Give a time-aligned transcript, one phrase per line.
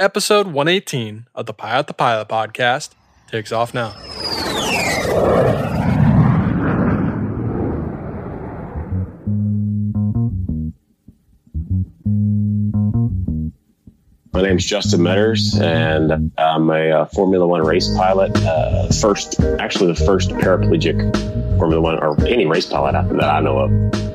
[0.00, 2.92] Episode 118 of the Pilot the Pilot podcast
[3.30, 3.90] takes off now.
[14.32, 18.34] My name is Justin Metters, and I'm a uh, Formula One race pilot.
[18.38, 20.96] Uh, first, actually, the first paraplegic
[21.58, 24.09] Formula One or any race pilot that I know of.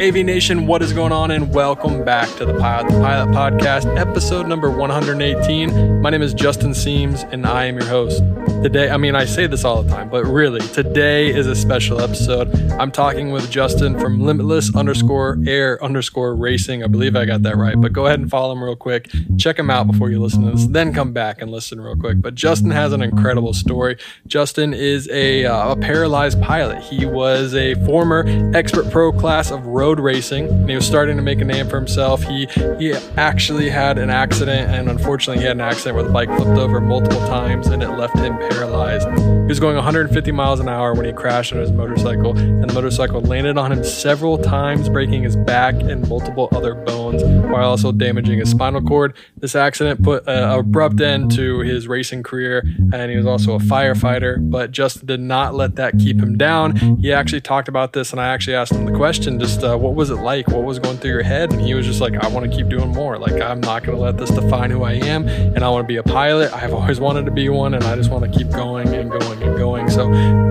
[0.00, 1.30] AV Nation, what is going on?
[1.30, 6.00] And welcome back to the Pilot the Pilot podcast, episode number 118.
[6.00, 8.22] My name is Justin Seams, and I am your host.
[8.62, 12.00] Today, I mean, I say this all the time, but really, today is a special
[12.00, 12.48] episode.
[12.80, 16.82] I'm talking with Justin from Limitless underscore air underscore racing.
[16.82, 19.10] I believe I got that right, but go ahead and follow him real quick.
[19.36, 22.22] Check him out before you listen to this, then come back and listen real quick.
[22.22, 23.98] But Justin has an incredible story.
[24.26, 26.82] Justin is a, uh, a paralyzed pilot.
[26.82, 28.24] He was a former
[28.54, 31.76] expert pro class of road racing, and he was starting to make a name for
[31.76, 32.22] himself.
[32.22, 32.46] He
[32.78, 36.58] he actually had an accident, and unfortunately, he had an accident where the bike flipped
[36.58, 39.08] over multiple times, and it left him paralyzed.
[39.50, 42.72] He was going 150 miles an hour when he crashed on his motorcycle, and the
[42.72, 47.90] motorcycle landed on him several times, breaking his back and multiple other bones, while also
[47.90, 49.12] damaging his spinal cord.
[49.38, 52.62] This accident put an abrupt end to his racing career,
[52.92, 54.38] and he was also a firefighter.
[54.38, 56.76] But Justin did not let that keep him down.
[57.00, 59.96] He actually talked about this, and I actually asked him the question: just uh, what
[59.96, 60.46] was it like?
[60.46, 61.52] What was going through your head?
[61.52, 63.18] And he was just like, I want to keep doing more.
[63.18, 65.88] Like I'm not going to let this define who I am, and I want to
[65.88, 66.52] be a pilot.
[66.54, 69.39] I've always wanted to be one, and I just want to keep going and going
[69.42, 69.90] and going.
[69.90, 70.10] So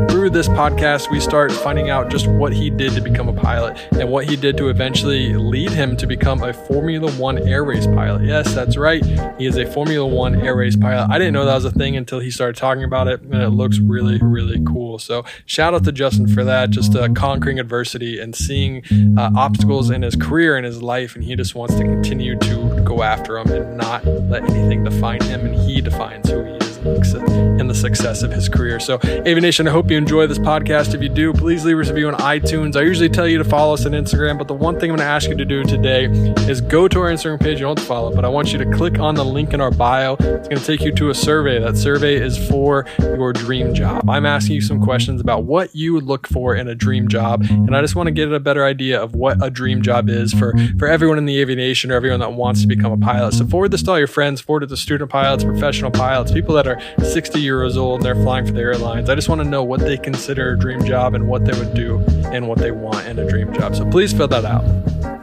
[0.09, 3.78] through this podcast, we start finding out just what he did to become a pilot
[3.92, 7.88] and what he did to eventually lead him to become a Formula One air race
[7.88, 8.23] pilot.
[8.23, 9.04] Yes, that's right.
[9.38, 11.10] He is a Formula One air race pilot.
[11.10, 13.50] I didn't know that was a thing until he started talking about it, and it
[13.50, 15.00] looks really, really cool.
[15.00, 18.84] So shout out to Justin for that, just uh, conquering adversity and seeing
[19.17, 22.82] uh, obstacles in his career and his life, and he just wants to continue to
[22.84, 27.48] go after them and not let anything define him, and he defines who he is
[27.70, 28.80] the success of his career.
[28.80, 30.94] So, AV Nation, I hope you enjoy this podcast.
[30.94, 32.76] If you do, please leave us a review on iTunes.
[32.76, 35.05] I usually tell you to follow us on Instagram, but the one thing I'm going
[35.05, 36.05] to ask you to do today
[36.49, 37.60] is go to our Instagram page.
[37.60, 40.14] You don't follow, but I want you to click on the link in our bio.
[40.20, 41.60] It's going to take you to a survey.
[41.60, 44.10] That survey is for your dream job.
[44.10, 47.76] I'm asking you some questions about what you look for in a dream job, and
[47.76, 50.54] I just want to get a better idea of what a dream job is for,
[50.80, 53.33] for everyone in the aviation or everyone that wants to become a pilot.
[53.33, 56.55] So, forward this to all your friends, forward it to student pilots, professional pilots, people
[56.55, 59.09] that are 60 years old and they're flying for the airlines.
[59.09, 61.73] I just want to know what they consider a dream job and what they would
[61.73, 63.75] do and what they want in a dream job.
[63.75, 64.64] So please fill that out.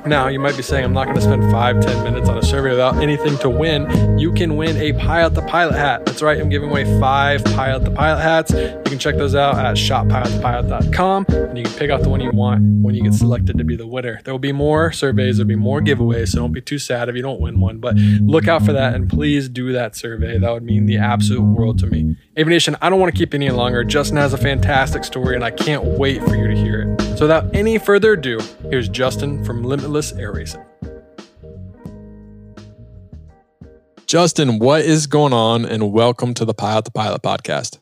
[0.06, 2.42] Now, you might be saying, I'm not going to spend five, 10 minutes on a
[2.42, 4.16] survey without anything to win.
[4.16, 6.06] You can win a Pilot the Pilot hat.
[6.06, 8.52] That's right, I'm giving away five Pilot the Pilot hats.
[8.52, 12.30] You can check those out at shoppilotthepilot.com and you can pick out the one you
[12.30, 14.20] want when you get selected to be the winner.
[14.22, 17.16] There will be more surveys, there'll be more giveaways, so don't be too sad if
[17.16, 17.78] you don't win one.
[17.78, 20.38] But look out for that and please do that survey.
[20.38, 22.14] That would mean the absolute world to me.
[22.38, 23.82] AV Nation, I don't want to keep any longer.
[23.82, 27.00] Justin has a fantastic story and I can't wait for you to hear it.
[27.16, 28.38] So without any further ado,
[28.70, 30.62] here's Justin from Limitless Air Racing.
[34.06, 35.64] Justin, what is going on?
[35.64, 37.78] And welcome to the Pilot the Pilot podcast.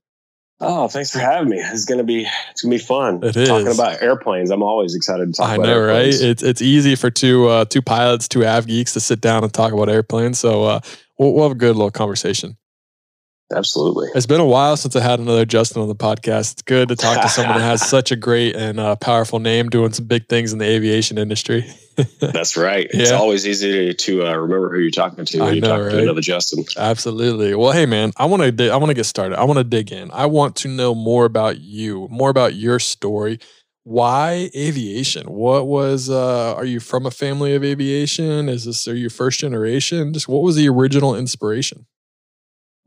[0.61, 1.59] Oh, thanks for having me.
[1.59, 3.23] It's gonna be it's gonna be fun.
[3.25, 4.51] It is talking about airplanes.
[4.51, 5.49] I'm always excited to talk.
[5.49, 6.23] I about know, airplanes.
[6.23, 6.31] right?
[6.31, 9.53] It's it's easy for two uh, two pilots, two av geeks to sit down and
[9.53, 10.39] talk about airplanes.
[10.39, 10.81] So uh,
[11.19, 12.57] we'll, we'll have a good little conversation.
[13.55, 14.09] Absolutely.
[14.15, 16.53] It's been a while since I had another Justin on the podcast.
[16.53, 19.69] It's good to talk to someone that has such a great and uh, powerful name
[19.69, 21.65] doing some big things in the aviation industry.
[22.21, 22.89] That's right.
[22.93, 23.17] It's Yeah.
[23.17, 25.81] always easy to, to uh, remember who you're talking to I when you know, talk
[25.87, 25.91] right?
[25.93, 26.65] to another Justin.
[26.77, 27.55] Absolutely.
[27.55, 29.39] Well, hey man, I want to di- I want to get started.
[29.39, 30.11] I want to dig in.
[30.11, 33.39] I want to know more about you, more about your story.
[33.85, 35.27] Why aviation?
[35.31, 38.49] What was uh are you from a family of aviation?
[38.49, 40.13] Is this are you first generation?
[40.15, 41.87] Just what was the original inspiration?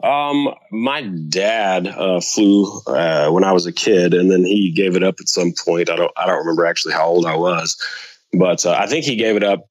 [0.03, 4.95] Um, my dad uh, flew uh, when I was a kid, and then he gave
[4.95, 5.89] it up at some point.
[5.89, 7.77] I don't I don't remember actually how old I was,
[8.31, 9.67] but uh, I think he gave it up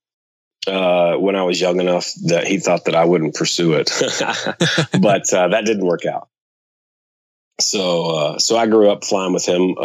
[0.67, 3.93] uh, when I was young enough that he thought that I wouldn't pursue it.
[5.01, 6.29] but uh, that didn't work out.
[7.61, 9.77] So uh, so I grew up flying with him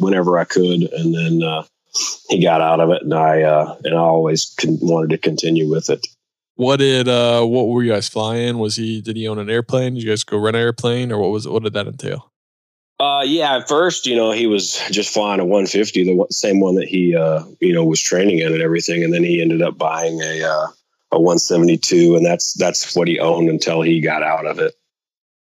[0.00, 1.64] whenever I could, and then
[2.28, 3.36] he got out of it, and I
[3.84, 6.06] and I always con- wanted to continue with it.
[6.54, 8.58] What did uh what were you guys flying?
[8.58, 9.94] Was he did he own an airplane?
[9.94, 12.32] Did you guys go rent an airplane or what was what did that entail?
[13.02, 16.76] Uh, yeah, at first, you know, he was just flying a 150, the same one
[16.76, 19.02] that he, uh, you know, was training in and everything.
[19.02, 20.66] And then he ended up buying a, uh,
[21.10, 24.74] a 172 and that's, that's what he owned until he got out of it.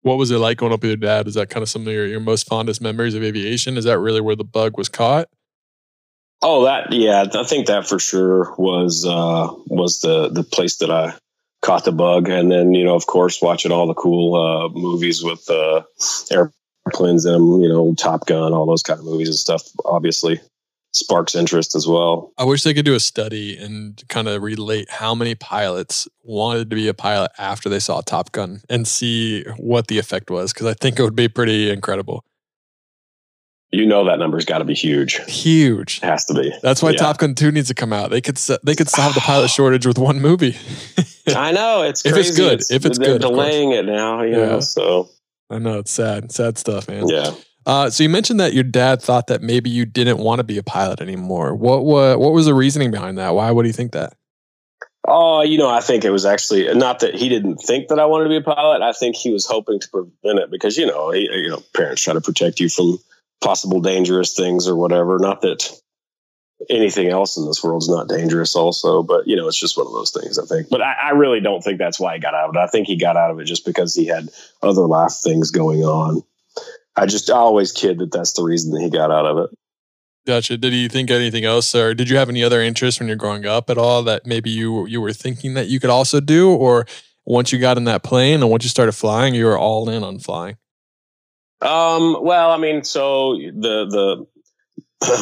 [0.02, 1.26] What was it like going up with your dad?
[1.26, 3.76] Is that kind of some of your, your most fondest memories of aviation?
[3.76, 5.28] Is that really where the bug was caught?
[6.42, 10.90] Oh, that, yeah, I think that for sure was, uh, was the, the place that
[10.90, 11.14] I,
[11.62, 12.28] caught the bug.
[12.28, 15.82] And then, you know, of course, watching all the cool uh, movies with uh,
[16.30, 20.40] airplanes in them, you know, Top Gun, all those kind of movies and stuff, obviously
[20.92, 22.32] sparks interest as well.
[22.36, 26.68] I wish they could do a study and kind of relate how many pilots wanted
[26.68, 30.52] to be a pilot after they saw Top Gun and see what the effect was,
[30.52, 32.24] because I think it would be pretty incredible.
[33.74, 35.14] You know that number's got to be huge.
[35.30, 35.98] Huge.
[35.98, 36.52] It has to be.
[36.62, 36.98] That's why yeah.
[36.98, 38.10] Top Gun 2 needs to come out.
[38.10, 40.56] They could they could solve the pilot shortage with one movie.
[41.34, 42.20] I know it's crazy.
[42.20, 42.52] if it's good.
[42.52, 44.22] It's, if it's they're good, delaying it now.
[44.22, 44.46] You yeah.
[44.46, 45.08] know, so
[45.48, 46.32] I know it's sad.
[46.32, 47.08] Sad stuff, man.
[47.08, 47.32] Yeah.
[47.64, 50.58] Uh, so you mentioned that your dad thought that maybe you didn't want to be
[50.58, 51.54] a pilot anymore.
[51.54, 53.34] What what what was the reasoning behind that?
[53.34, 54.14] Why would he think that?
[55.08, 58.06] Oh, you know, I think it was actually not that he didn't think that I
[58.06, 58.82] wanted to be a pilot.
[58.82, 62.02] I think he was hoping to prevent it because you know, he, you know, parents
[62.02, 62.98] try to protect you from
[63.42, 65.18] possible dangerous things or whatever.
[65.18, 65.68] Not that
[66.70, 69.86] anything else in this world is not dangerous, also, but you know, it's just one
[69.86, 70.38] of those things.
[70.38, 72.58] I think, but I, I, really don't think that's why he got out of it.
[72.58, 74.28] I think he got out of it just because he had
[74.62, 76.22] other life things going on.
[76.96, 79.50] I just I always kid that that's the reason that he got out of it.
[80.26, 80.56] Gotcha.
[80.56, 83.44] Did you think anything else, or did you have any other interests when you're growing
[83.44, 86.86] up at all that maybe you you were thinking that you could also do, or
[87.24, 90.04] once you got in that plane and once you started flying, you were all in
[90.04, 90.56] on flying?
[91.62, 94.26] Um, well, I mean, so the the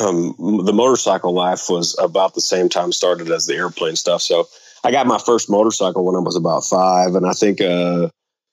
[0.04, 0.34] um,
[0.64, 4.22] the motorcycle life was about the same time started as the airplane stuff.
[4.22, 4.48] So
[4.82, 8.08] I got my first motorcycle when I was about five, and I think uh,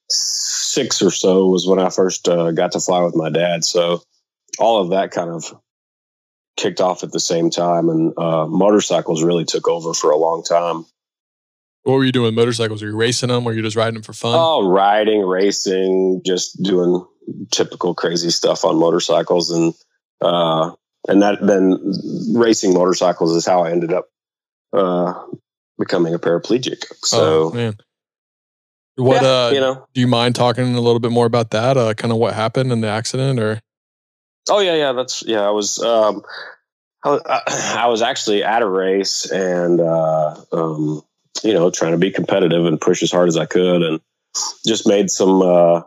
[0.09, 3.63] six or so was when I first uh, got to fly with my dad.
[3.63, 4.01] So
[4.59, 5.45] all of that kind of
[6.57, 10.43] kicked off at the same time, and uh, motorcycles really took over for a long
[10.43, 10.85] time.
[11.83, 12.81] What were you doing with motorcycles?
[12.81, 13.43] Were you racing them?
[13.43, 14.35] Or were you just riding them for fun?
[14.35, 17.05] Oh, riding, racing, just doing
[17.51, 19.73] typical crazy stuff on motorcycles and
[20.21, 20.71] uh,
[21.07, 21.77] and that then
[22.33, 24.09] racing motorcycles is how I ended up
[24.73, 25.13] uh,
[25.77, 26.83] becoming a paraplegic.
[27.03, 27.77] So, oh, man.
[28.95, 29.87] What yeah, uh, you know?
[29.93, 31.77] Do you mind talking a little bit more about that?
[31.77, 33.61] Uh, kind of what happened in the accident, or?
[34.49, 34.91] Oh yeah, yeah.
[34.93, 35.41] That's yeah.
[35.41, 36.23] I was um,
[37.05, 37.41] I,
[37.77, 41.03] I was actually at a race and uh, um,
[41.43, 43.99] you know trying to be competitive and push as hard as I could, and
[44.65, 45.81] just made some uh,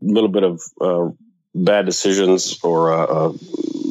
[0.00, 1.08] little bit of uh,
[1.54, 3.32] bad decisions or uh, uh,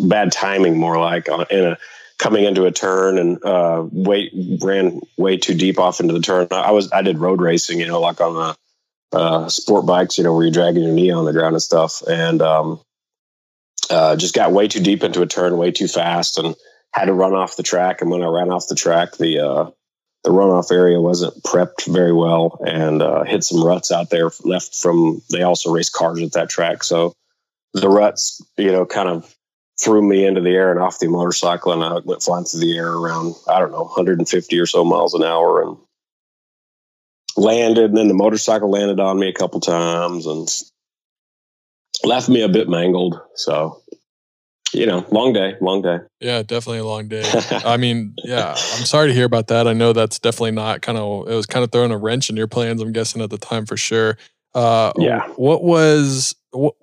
[0.07, 1.77] bad timing, more like in a
[2.17, 4.29] coming into a turn and uh, way
[4.61, 6.47] ran way too deep off into the turn.
[6.51, 10.23] I was I did road racing, you know, like on the uh, sport bikes, you
[10.23, 12.81] know, where you're dragging your knee on the ground and stuff, and um,
[13.89, 16.55] uh, just got way too deep into a turn, way too fast, and
[16.91, 18.01] had to run off the track.
[18.01, 19.71] And when I ran off the track, the uh,
[20.23, 24.75] the runoff area wasn't prepped very well, and uh, hit some ruts out there left
[24.75, 25.21] from.
[25.31, 27.13] They also race cars at that track, so
[27.73, 29.33] the ruts, you know, kind of
[29.81, 32.77] threw me into the air and off the motorcycle, and I went flying through the
[32.77, 35.77] air around I don't know 150 or so miles an hour, and
[37.37, 37.85] landed.
[37.85, 40.49] And then the motorcycle landed on me a couple times and
[42.03, 43.19] left me a bit mangled.
[43.35, 43.81] So,
[44.73, 45.99] you know, long day, long day.
[46.19, 47.23] Yeah, definitely a long day.
[47.65, 49.67] I mean, yeah, I'm sorry to hear about that.
[49.67, 52.37] I know that's definitely not kind of it was kind of throwing a wrench in
[52.37, 52.81] your plans.
[52.81, 54.17] I'm guessing at the time for sure.
[54.53, 55.27] Uh, yeah.
[55.35, 56.75] What was what?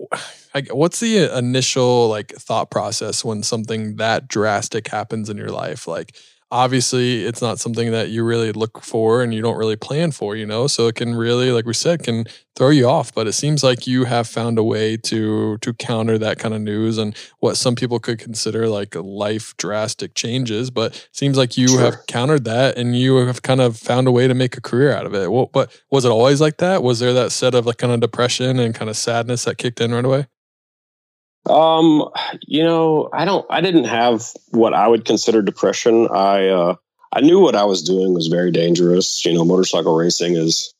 [0.71, 5.87] what's the initial like thought process when something that drastic happens in your life?
[5.87, 6.15] Like,
[6.51, 10.35] obviously, it's not something that you really look for and you don't really plan for,
[10.35, 10.67] you know.
[10.67, 13.13] So it can really, like we said, can throw you off.
[13.13, 16.61] But it seems like you have found a way to to counter that kind of
[16.61, 20.69] news and what some people could consider like life drastic changes.
[20.69, 21.81] But seems like you sure.
[21.81, 24.91] have countered that and you have kind of found a way to make a career
[24.93, 25.31] out of it.
[25.31, 26.83] What, but was it always like that?
[26.83, 29.81] Was there that set of like kind of depression and kind of sadness that kicked
[29.81, 30.27] in right away?
[31.49, 32.09] Um,
[32.45, 33.45] you know, I don't.
[33.49, 36.07] I didn't have what I would consider depression.
[36.09, 36.75] I uh,
[37.11, 39.25] I knew what I was doing was very dangerous.
[39.25, 40.73] You know, motorcycle racing is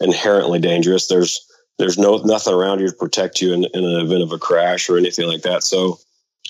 [0.00, 1.06] inherently dangerous.
[1.06, 1.46] There's
[1.78, 4.90] there's no nothing around you to protect you in, in an event of a crash
[4.90, 5.62] or anything like that.
[5.62, 5.98] So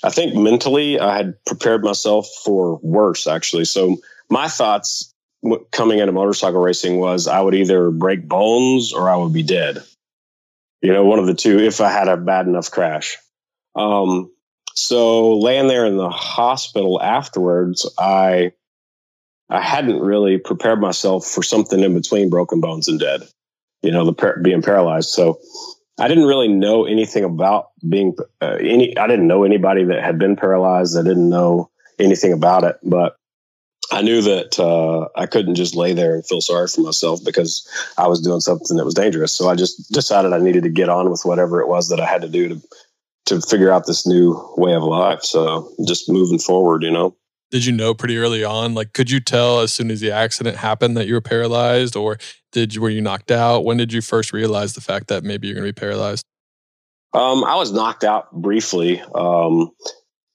[0.03, 3.65] I think mentally I had prepared myself for worse actually.
[3.65, 3.97] So
[4.29, 5.13] my thoughts
[5.71, 9.83] coming into motorcycle racing was I would either break bones or I would be dead.
[10.81, 13.17] You know, one of the two if I had a bad enough crash.
[13.75, 14.31] Um,
[14.73, 18.53] so laying there in the hospital afterwards, I
[19.49, 23.21] I hadn't really prepared myself for something in between broken bones and dead.
[23.81, 25.09] You know, the par- being paralyzed.
[25.09, 25.39] So
[25.99, 28.97] I didn't really know anything about being uh, any.
[28.97, 30.97] I didn't know anybody that had been paralyzed.
[30.97, 33.17] I didn't know anything about it, but
[33.91, 37.67] I knew that uh, I couldn't just lay there and feel sorry for myself because
[37.97, 39.33] I was doing something that was dangerous.
[39.33, 42.05] So I just decided I needed to get on with whatever it was that I
[42.05, 42.61] had to do to
[43.25, 45.23] to figure out this new way of life.
[45.23, 47.15] So just moving forward, you know.
[47.51, 48.73] did you know pretty early on?
[48.73, 52.17] Like, could you tell as soon as the accident happened that you were paralyzed, or
[52.51, 53.65] did you were you knocked out?
[53.65, 56.23] When did you first realize the fact that maybe you're going to be paralyzed?
[57.13, 59.01] Um, I was knocked out briefly.
[59.13, 59.71] Um,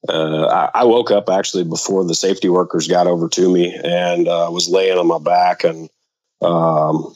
[0.08, 4.28] uh, I, I, woke up actually before the safety workers got over to me and
[4.28, 5.88] uh, was laying on my back and
[6.42, 7.14] um,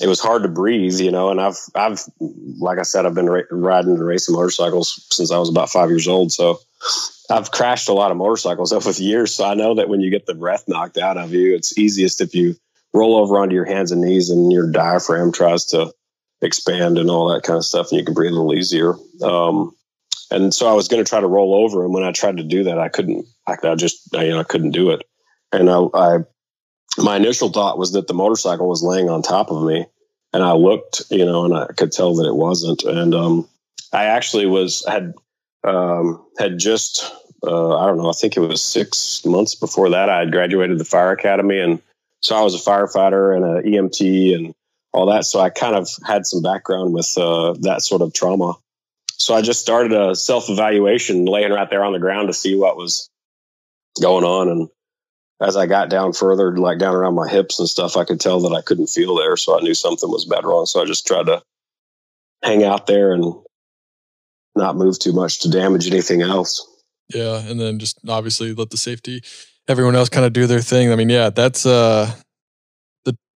[0.00, 1.30] it was hard to breathe, you know.
[1.30, 2.00] And I've I've
[2.58, 5.90] like I said, I've been ra- riding and racing motorcycles since I was about five
[5.90, 6.32] years old.
[6.32, 6.58] So
[7.30, 9.34] I've crashed a lot of motorcycles over the years.
[9.34, 12.20] So I know that when you get the breath knocked out of you, it's easiest
[12.20, 12.56] if you
[12.94, 15.92] roll over onto your hands and knees and your diaphragm tries to
[16.40, 18.94] expand and all that kind of stuff, and you can breathe a little easier.
[19.22, 19.74] Um,
[20.30, 22.42] and so I was going to try to roll over, and when I tried to
[22.42, 23.26] do that, I couldn't.
[23.46, 25.02] I, I just, I, you know, I couldn't do it.
[25.52, 26.18] And I, I,
[26.98, 29.86] my initial thought was that the motorcycle was laying on top of me,
[30.32, 32.84] and I looked, you know, and I could tell that it wasn't.
[32.84, 33.48] And um,
[33.92, 35.14] I actually was had
[35.64, 37.12] um, had just,
[37.46, 40.78] uh, I don't know, I think it was six months before that, I had graduated
[40.78, 41.80] the fire academy, and
[42.20, 44.54] so I was a firefighter and an EMT and
[44.92, 45.24] all that.
[45.24, 48.54] So I kind of had some background with uh, that sort of trauma
[49.18, 52.54] so I just started a self evaluation, laying right there on the ground to see
[52.54, 53.10] what was
[54.00, 54.48] going on.
[54.48, 54.68] And
[55.40, 58.40] as I got down further, like down around my hips and stuff, I could tell
[58.40, 59.36] that I couldn't feel there.
[59.36, 60.66] So I knew something was bad wrong.
[60.66, 61.42] So I just tried to
[62.42, 63.34] hang out there and
[64.56, 66.66] not move too much to damage anything else.
[67.14, 67.38] Yeah.
[67.38, 69.22] And then just obviously let the safety,
[69.68, 70.92] everyone else kind of do their thing.
[70.92, 72.12] I mean, yeah, that's, uh,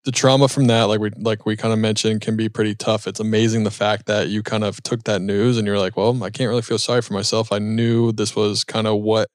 [0.05, 3.07] the trauma from that, like we like we kind of mentioned, can be pretty tough.
[3.07, 6.25] It's amazing the fact that you kind of took that news and you're like, well,
[6.25, 7.53] I can't really feel sorry for myself.
[7.53, 9.29] I knew this was kind of what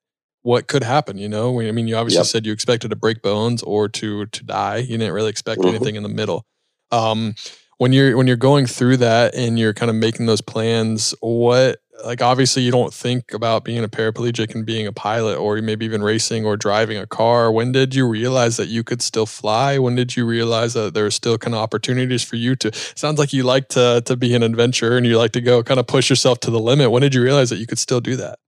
[0.48, 1.18] what could happen.
[1.18, 2.26] You know, I mean, you obviously yep.
[2.26, 4.78] said you expected to break bones or to to die.
[4.78, 5.76] You didn't really expect mm-hmm.
[5.76, 6.46] anything in the middle.
[6.90, 7.34] Um,
[7.76, 11.80] when you're when you're going through that and you're kind of making those plans, what
[12.02, 15.84] like obviously you don't think about being a paraplegic and being a pilot or maybe
[15.84, 19.80] even racing or driving a car when did you realize that you could still fly
[19.80, 23.18] when did you realize that there are still kind of opportunities for you to sounds
[23.18, 25.88] like you like to to be an adventurer and you like to go kind of
[25.88, 28.38] push yourself to the limit when did you realize that you could still do that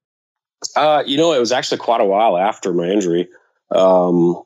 [0.76, 3.28] uh, you know it was actually quite a while after my injury
[3.70, 4.42] um,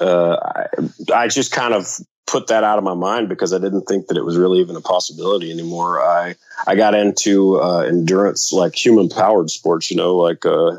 [0.00, 0.66] uh, I,
[1.14, 1.86] I just kind of
[2.28, 4.76] put that out of my mind because I didn't think that it was really even
[4.76, 6.00] a possibility anymore.
[6.00, 6.34] I
[6.66, 10.76] I got into uh, endurance, like human powered sports, you know, like uh,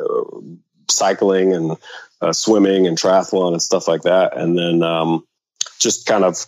[0.89, 1.77] cycling and
[2.21, 5.25] uh, swimming and triathlon and stuff like that, and then um,
[5.79, 6.45] just kind of.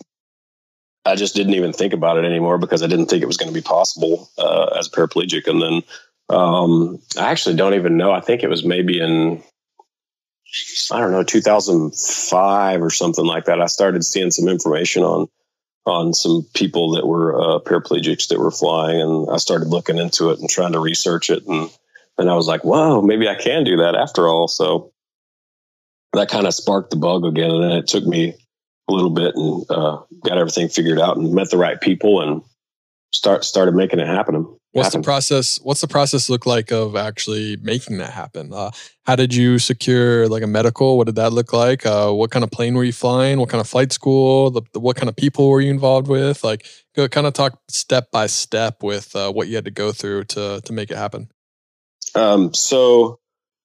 [1.04, 3.52] I just didn't even think about it anymore because I didn't think it was going
[3.52, 5.48] to be possible uh, as a paraplegic.
[5.48, 5.82] And then
[6.32, 8.12] um, I actually don't even know.
[8.12, 9.42] I think it was maybe in
[10.90, 15.28] I don't know, 2005 or something like that, I started seeing some information on
[15.84, 20.30] on some people that were uh, paraplegics that were flying, and I started looking into
[20.30, 21.70] it and trying to research it, and
[22.18, 24.46] and I was like, whoa, maybe I can do that after all.
[24.46, 24.92] So
[26.12, 28.34] that kind of sparked the bug again, and then it took me
[28.88, 32.42] a little bit and uh, got everything figured out and met the right people and
[33.12, 34.54] start started making it happen.
[34.72, 35.60] What's the process?
[35.62, 38.52] What's the process look like of actually making that happen?
[38.54, 38.70] Uh,
[39.04, 40.96] how did you secure like a medical?
[40.96, 41.84] What did that look like?
[41.84, 43.38] Uh, what kind of plane were you flying?
[43.38, 44.50] What kind of flight school?
[44.50, 46.42] The, the, what kind of people were you involved with?
[46.42, 49.92] Like, go kind of talk step by step with uh, what you had to go
[49.92, 51.30] through to to make it happen.
[52.14, 53.18] Um, so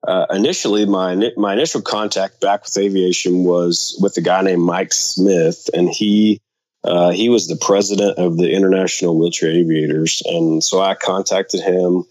[0.05, 4.93] uh, initially, my my initial contact back with aviation was with a guy named Mike
[4.93, 6.41] Smith, and he
[6.84, 12.05] uh, he was the president of the International Wheelchair Aviators, and so I contacted him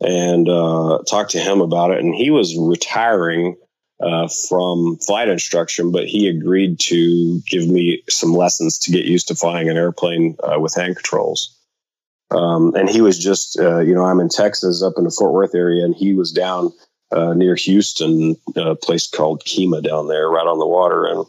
[0.00, 1.98] and uh, talked to him about it.
[1.98, 3.56] And he was retiring
[4.00, 9.28] uh, from flight instruction, but he agreed to give me some lessons to get used
[9.28, 11.56] to flying an airplane uh, with hand controls.
[12.30, 15.32] Um, and he was just, uh, you know, I'm in Texas, up in the Fort
[15.32, 16.72] Worth area, and he was down
[17.12, 21.26] near Houston, a place called Kemah down there, right on the water, and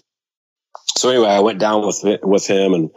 [0.96, 2.92] so anyway, I went down with with him and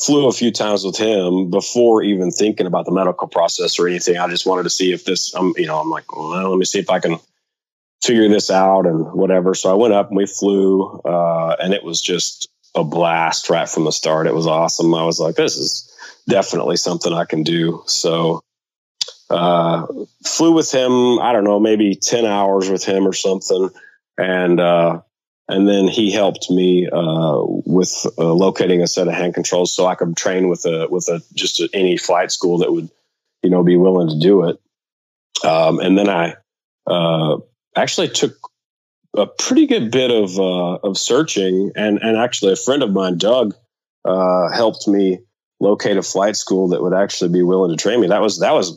[0.00, 4.16] flew a few times with him before even thinking about the medical process or anything.
[4.16, 6.64] I just wanted to see if this, um, you know, I'm like, well, let me
[6.64, 7.18] see if I can
[8.02, 9.54] figure this out and whatever.
[9.54, 13.68] So I went up and we flew, uh, and it was just a blast right
[13.68, 14.28] from the start.
[14.28, 14.94] It was awesome.
[14.94, 15.92] I was like, this is
[16.28, 17.82] definitely something I can do.
[17.86, 18.42] So,
[19.30, 19.86] uh,
[20.24, 23.70] flew with him, I don't know, maybe 10 hours with him or something.
[24.16, 25.00] And, uh,
[25.48, 29.86] and then he helped me uh, with uh, locating a set of hand controls so
[29.86, 32.90] I could train with a with a just a, any flight school that would
[33.42, 34.58] you know be willing to do it.
[35.44, 36.34] Um, and then I
[36.86, 37.38] uh,
[37.76, 38.34] actually took
[39.16, 43.18] a pretty good bit of uh, of searching, and and actually a friend of mine,
[43.18, 43.54] Doug,
[44.04, 45.20] uh, helped me
[45.60, 48.08] locate a flight school that would actually be willing to train me.
[48.08, 48.76] That was that was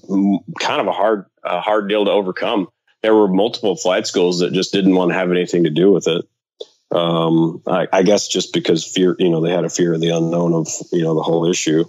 [0.60, 2.68] kind of a hard a hard deal to overcome
[3.02, 6.08] there were multiple flight schools that just didn't want to have anything to do with
[6.08, 6.26] it.
[6.92, 10.10] Um, I, I, guess just because fear, you know, they had a fear of the
[10.10, 11.86] unknown of, you know, the whole issue.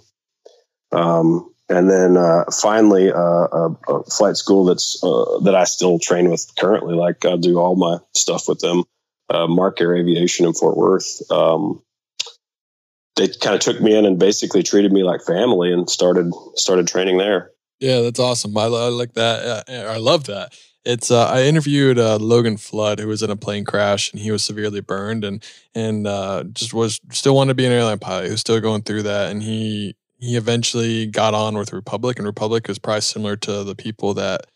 [0.93, 5.99] Um, and then uh, finally, uh, a, a, flight school that's uh, that I still
[5.99, 6.95] train with currently.
[6.95, 8.83] Like I do all my stuff with them.
[9.29, 11.21] Uh, Mark Air Aviation in Fort Worth.
[11.31, 11.81] Um,
[13.15, 16.87] they kind of took me in and basically treated me like family and started started
[16.87, 17.51] training there.
[17.79, 18.57] Yeah, that's awesome.
[18.57, 19.69] I, I like that.
[19.69, 20.53] I love that.
[20.85, 24.31] It's uh, I interviewed uh, Logan Flood, who was in a plane crash and he
[24.31, 28.25] was severely burned and and uh, just was still wanted to be an airline pilot.
[28.25, 32.25] He was still going through that, and he he eventually got on with Republic, and
[32.25, 34.47] Republic is probably similar to the people that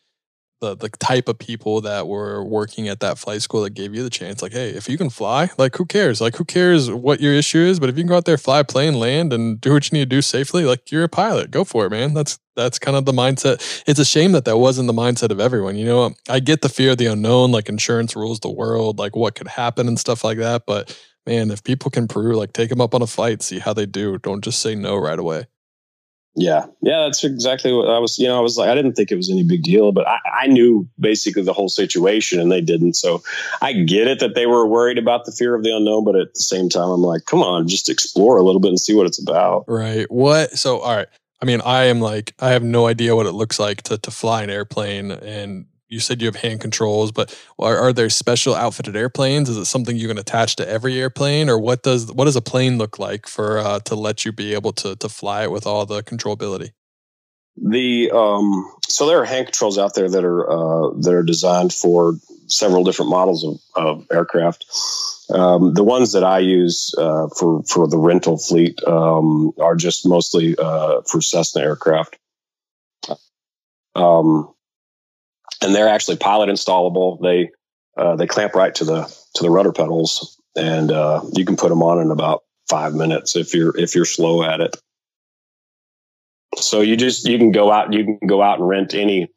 [0.61, 4.03] the the type of people that were working at that flight school that gave you
[4.03, 4.41] the chance.
[4.41, 6.19] Like, hey, if you can fly, like who cares?
[6.19, 7.79] Like who cares what your issue is?
[7.79, 10.09] But if you can go out there, fly plane, land, and do what you need
[10.09, 11.51] to do safely, like you're a pilot.
[11.51, 12.13] Go for it, man.
[12.13, 13.83] That's that's kind of the mindset.
[13.87, 15.75] It's a shame that that wasn't the mindset of everyone.
[15.75, 19.15] You know, I get the fear of the unknown, like insurance rules the world, like
[19.15, 20.63] what could happen and stuff like that.
[20.65, 23.73] But man, if people can prove, like take them up on a flight, see how
[23.73, 24.17] they do.
[24.17, 25.45] Don't just say no right away.
[26.39, 28.19] Yeah, yeah, that's exactly what I was.
[28.19, 30.19] You know, I was like, I didn't think it was any big deal, but I,
[30.43, 32.93] I, knew basically the whole situation, and they didn't.
[32.93, 33.23] So
[33.63, 36.35] I get it that they were worried about the fear of the unknown, but at
[36.35, 39.07] the same time, I'm like, come on, just explore a little bit and see what
[39.07, 39.65] it's about.
[39.67, 40.09] Right.
[40.11, 40.51] What?
[40.51, 41.07] So, all right.
[41.41, 44.11] I mean, I am like, I have no idea what it looks like to to
[44.11, 48.55] fly an airplane, and you said you have hand controls, but are, are there special
[48.55, 49.49] outfitted airplanes?
[49.49, 52.41] Is it something you can attach to every airplane, or what does what does a
[52.41, 55.65] plane look like for uh, to let you be able to to fly it with
[55.65, 56.71] all the controllability?
[57.55, 61.73] The um, so there are hand controls out there that are uh, that are designed
[61.73, 62.15] for
[62.47, 64.65] several different models of, of aircraft.
[65.29, 70.07] Um, the ones that I use uh, for for the rental fleet um, are just
[70.07, 72.17] mostly uh, for Cessna aircraft.
[73.95, 74.53] Um,
[75.61, 77.19] and they're actually pilot installable.
[77.21, 77.49] They
[77.97, 79.03] uh, they clamp right to the
[79.35, 83.35] to the rudder pedals, and uh, you can put them on in about five minutes
[83.35, 84.75] if you're if you're slow at it.
[86.57, 89.29] So you just you can go out you can go out and rent any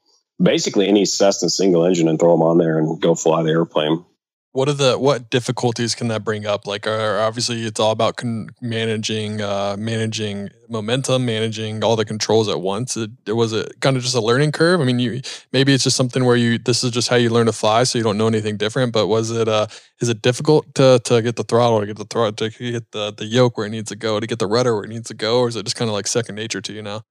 [0.42, 4.04] basically any Cessna single engine and throw them on there and go fly the airplane
[4.52, 6.66] what are the what difficulties can that bring up?
[6.66, 12.48] Like are, obviously it's all about con- managing uh, managing momentum managing all the controls
[12.48, 12.96] at once.
[12.96, 14.80] It, it, was it kind of just a learning curve.
[14.80, 15.20] I mean you
[15.52, 17.96] maybe it's just something where you this is just how you learn to fly so
[17.96, 19.66] you don't know anything different but was it uh
[20.00, 23.12] is it difficult to to get the throttle to get the throttle to get the
[23.12, 25.14] the yoke where it needs to go to get the rudder where it needs to
[25.14, 27.02] go or is it just kind of like second nature to you now?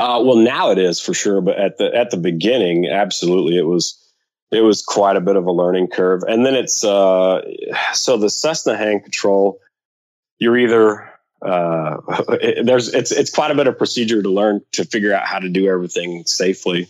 [0.00, 3.66] Uh, well now it is for sure but at the at the beginning absolutely it
[3.66, 4.01] was
[4.52, 6.22] it was quite a bit of a learning curve.
[6.28, 7.40] And then it's uh,
[7.94, 9.58] so the Cessna hand control.
[10.38, 11.10] You're either
[11.40, 11.96] uh,
[12.40, 15.38] it, there's it's it's quite a bit of procedure to learn to figure out how
[15.38, 16.88] to do everything safely.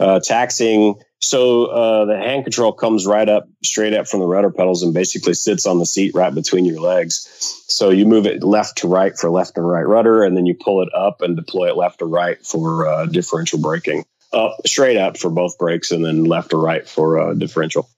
[0.00, 0.96] Uh, taxiing.
[1.20, 4.92] So uh, the hand control comes right up, straight up from the rudder pedals, and
[4.92, 7.28] basically sits on the seat right between your legs.
[7.68, 10.54] So you move it left to right for left and right rudder, and then you
[10.54, 14.96] pull it up and deploy it left to right for uh, differential braking up straight
[14.96, 17.88] up for both brakes and then left or right for a differential.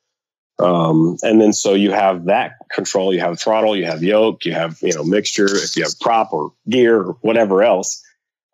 [0.59, 4.53] Um, and then so you have that control, you have throttle, you have yoke, you
[4.53, 8.03] have, you know, mixture, if you have prop or gear or whatever else,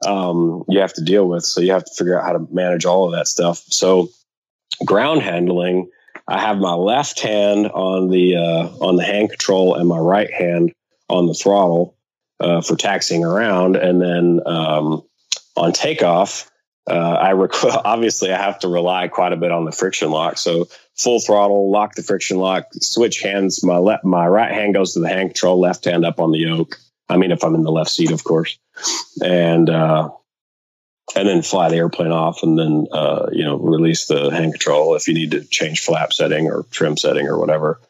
[0.04, 1.44] um, you have to deal with.
[1.44, 3.58] So you have to figure out how to manage all of that stuff.
[3.68, 4.08] So
[4.84, 5.90] ground handling,
[6.26, 10.32] I have my left hand on the, uh, on the hand control and my right
[10.32, 10.72] hand
[11.08, 11.96] on the throttle,
[12.40, 13.76] uh, for taxiing around.
[13.76, 15.04] And then, um,
[15.56, 16.50] on takeoff,
[16.88, 20.38] uh, I rec- obviously I have to rely quite a bit on the friction lock.
[20.38, 23.64] So full throttle, lock the friction lock, switch hands.
[23.64, 26.38] My left, my right hand goes to the hand control, left hand up on the
[26.38, 26.78] yoke.
[27.08, 28.58] I mean, if I'm in the left seat, of course,
[29.22, 30.10] and uh,
[31.14, 34.94] and then fly the airplane off, and then uh, you know release the hand control
[34.94, 37.80] if you need to change flap setting or trim setting or whatever.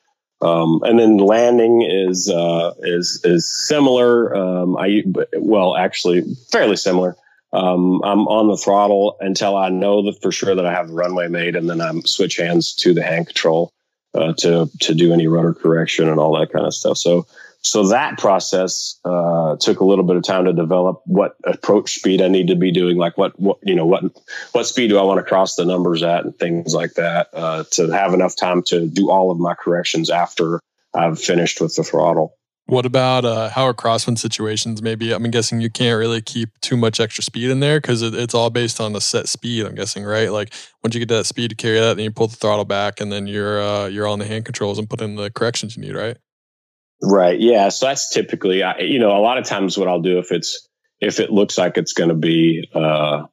[0.40, 4.34] Um, and then landing is uh, is is similar.
[4.34, 5.04] Um, I
[5.38, 7.16] well, actually, fairly similar.
[7.52, 10.94] Um, I'm on the throttle until I know that for sure that I have the
[10.94, 13.72] runway made, and then I'm switch hands to the hand control
[14.14, 16.96] uh, to to do any rudder correction and all that kind of stuff.
[16.96, 17.26] So
[17.64, 22.20] so that process uh, took a little bit of time to develop what approach speed
[22.20, 24.02] I need to be doing, like what, what you know what
[24.52, 27.64] what speed do I want to cross the numbers at, and things like that, uh,
[27.72, 30.60] to have enough time to do all of my corrections after
[30.92, 32.36] I've finished with the throttle.
[32.72, 34.80] What about uh, how are crosswind situations?
[34.80, 38.14] Maybe I'm guessing you can't really keep too much extra speed in there because it,
[38.14, 39.66] it's all based on a set speed.
[39.66, 40.32] I'm guessing, right?
[40.32, 42.64] Like once you get to that speed to carry that, then you pull the throttle
[42.64, 45.76] back, and then you're uh, you're on the hand controls and put in the corrections
[45.76, 46.16] you need, right?
[47.02, 47.38] Right.
[47.38, 47.68] Yeah.
[47.68, 50.66] So that's typically, you know, a lot of times what I'll do if it's
[50.98, 53.26] if it looks like it's going to be uh,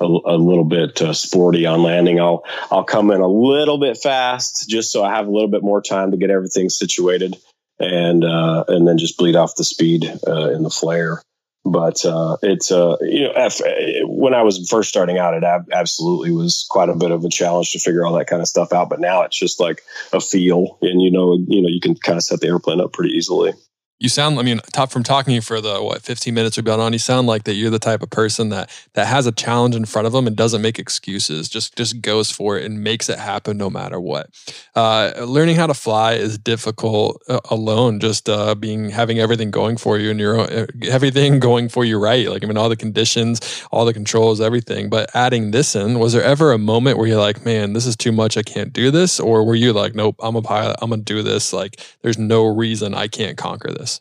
[0.00, 2.18] a, a little bit uh, sporty on landing.
[2.18, 5.62] I'll I'll come in a little bit fast just so I have a little bit
[5.62, 7.36] more time to get everything situated,
[7.82, 11.22] and uh, and then just bleed off the speed uh, in the flare.
[11.64, 13.60] But uh, it's uh, you know F,
[14.04, 17.28] when I was first starting out, it ab- absolutely was quite a bit of a
[17.28, 18.88] challenge to figure all that kind of stuff out.
[18.88, 22.16] But now it's just like a feel, and you know you know you can kind
[22.16, 23.52] of set the airplane up pretty easily
[23.98, 26.92] you sound i mean top from talking for the what 15 minutes we've been on
[26.92, 29.84] you sound like that you're the type of person that that has a challenge in
[29.84, 33.18] front of them and doesn't make excuses just just goes for it and makes it
[33.18, 34.28] happen no matter what.
[34.74, 39.76] Uh, learning how to fly is difficult uh, alone just uh, being having everything going
[39.76, 42.68] for you and your own, uh, everything going for you right like i mean all
[42.68, 46.98] the conditions all the controls everything but adding this in was there ever a moment
[46.98, 49.72] where you're like man this is too much i can't do this or were you
[49.72, 53.36] like nope i'm a pilot i'm gonna do this like there's no reason i can't
[53.36, 53.91] conquer this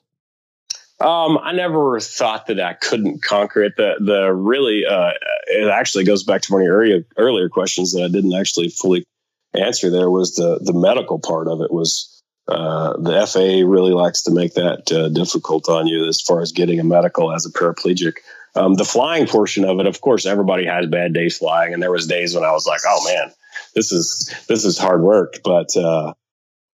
[1.01, 3.73] um, I never thought that I couldn't conquer it.
[3.77, 5.11] The the really uh,
[5.47, 8.69] it actually goes back to one of your earlier earlier questions that I didn't actually
[8.69, 9.05] fully
[9.53, 9.89] answer.
[9.89, 14.31] There was the the medical part of it was uh, the FAA really likes to
[14.31, 18.15] make that uh, difficult on you as far as getting a medical as a paraplegic.
[18.55, 21.91] Um, the flying portion of it, of course, everybody has bad days flying, and there
[21.91, 23.31] was days when I was like, "Oh man,
[23.75, 26.13] this is this is hard work." But uh,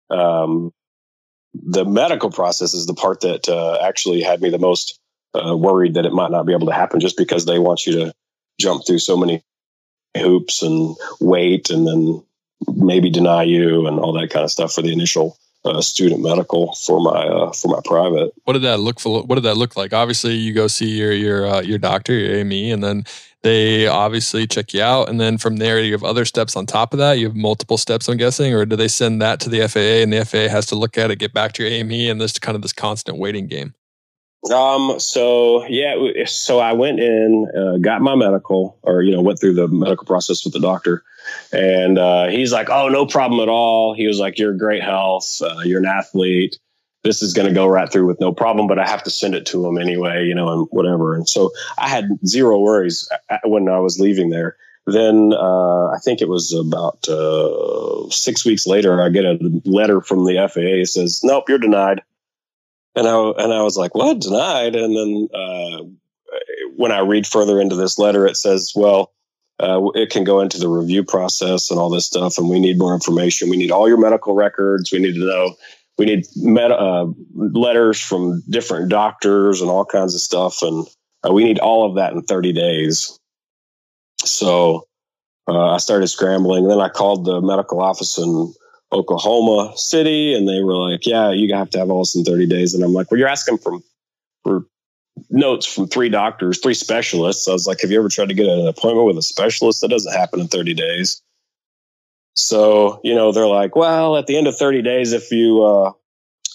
[0.10, 0.72] um,
[1.64, 5.00] the medical process is the part that uh, actually had me the most
[5.34, 7.94] uh, worried that it might not be able to happen just because they want you
[7.94, 8.14] to
[8.60, 9.44] jump through so many
[10.18, 12.24] hoops and wait and then
[12.76, 16.74] maybe deny you and all that kind of stuff for the initial uh, student medical
[16.74, 18.32] for my uh, for my private.
[18.46, 19.24] What did that look for?
[19.24, 19.94] What did that look like?
[19.94, 23.04] Obviously, you go see your your uh, your doctor, your AME, and then
[23.44, 26.94] they obviously check you out, and then from there you have other steps on top
[26.94, 27.20] of that.
[27.20, 30.12] You have multiple steps, I'm guessing, or do they send that to the FAA, and
[30.12, 32.56] the FAA has to look at it, get back to your AME, and this kind
[32.56, 33.74] of this constant waiting game.
[34.54, 35.00] Um.
[35.00, 35.96] So yeah.
[36.26, 40.06] So I went in, uh, got my medical, or you know, went through the medical
[40.06, 41.04] process with the doctor,
[41.52, 45.42] and uh, he's like, "Oh, no problem at all." He was like, "You're great health.
[45.42, 46.58] Uh, you're an athlete.
[47.08, 49.34] This is going to go right through with no problem." But I have to send
[49.34, 51.16] it to them anyway, you know, and whatever.
[51.16, 54.58] And so I had zero worries uh, when I was leaving there.
[54.86, 60.02] Then uh, I think it was about uh, six weeks later, I get a letter
[60.02, 60.86] from the FAA.
[60.86, 62.02] Says, "Nope, you're denied."
[62.96, 65.84] And I and I was like, "What denied?" And then uh,
[66.76, 69.12] when I read further into this letter, it says, "Well,
[69.60, 72.78] uh, it can go into the review process and all this stuff, and we need
[72.78, 73.50] more information.
[73.50, 74.92] We need all your medical records.
[74.92, 75.56] We need to know.
[75.98, 80.86] We need med- uh, letters from different doctors and all kinds of stuff, and
[81.28, 83.18] uh, we need all of that in 30 days."
[84.24, 84.88] So
[85.48, 86.68] uh, I started scrambling.
[86.68, 88.54] Then I called the medical office and
[88.92, 92.46] Oklahoma City, and they were like, "Yeah, you have to have all this in 30
[92.48, 93.80] days." And I'm like, "Well, you're asking for
[94.44, 94.66] for
[95.30, 98.48] notes from three doctors, three specialists." I was like, "Have you ever tried to get
[98.48, 99.82] an appointment with a specialist?
[99.82, 101.22] That doesn't happen in 30 days."
[102.38, 105.92] So you know, they're like, "Well, at the end of 30 days, if you uh,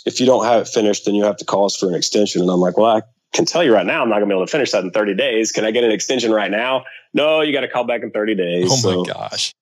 [0.07, 2.41] if you don't have it finished, then you have to call us for an extension."
[2.41, 4.37] And I'm like, "Well, I can tell you right now, I'm not going to be
[4.37, 5.53] able to finish that in 30 days.
[5.53, 8.35] Can I get an extension right now?" No, you got to call back in 30
[8.35, 8.69] days.
[8.71, 9.53] Oh my gosh.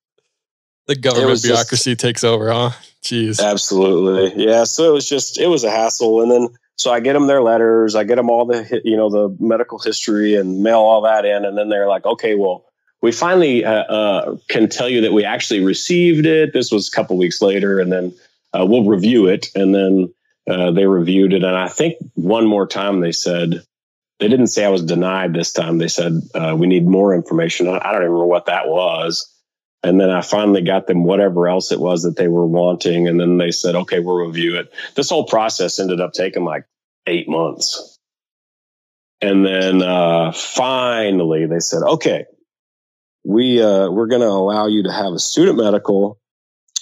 [0.86, 2.70] The government bureaucracy just, takes over, huh?
[3.02, 3.40] Jeez.
[3.40, 4.44] Absolutely.
[4.44, 4.64] Yeah.
[4.64, 6.22] So it was just, it was a hassle.
[6.22, 9.10] And then, so I get them their letters, I get them all the, you know,
[9.10, 11.44] the medical history and mail all that in.
[11.44, 12.64] And then they're like, okay, well,
[13.02, 16.52] we finally uh, uh, can tell you that we actually received it.
[16.52, 17.80] This was a couple weeks later.
[17.80, 18.14] And then
[18.52, 19.48] uh, we'll review it.
[19.54, 20.12] And then
[20.48, 21.42] uh, they reviewed it.
[21.42, 23.62] And I think one more time they said,
[24.18, 25.78] they didn't say I was denied this time.
[25.78, 27.68] They said, uh, we need more information.
[27.68, 29.26] I don't remember what that was.
[29.82, 33.08] And then I finally got them whatever else it was that they were wanting.
[33.08, 34.70] And then they said, okay, we'll review it.
[34.94, 36.66] This whole process ended up taking like
[37.06, 37.98] eight months.
[39.22, 42.26] And then uh, finally they said, okay,
[43.24, 46.18] we, uh, we're going to allow you to have a student medical,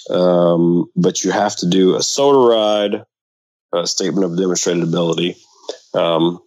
[0.09, 3.05] um, but you have to do a SODA ride,
[3.73, 5.35] a statement of demonstrated ability,
[5.93, 6.39] um,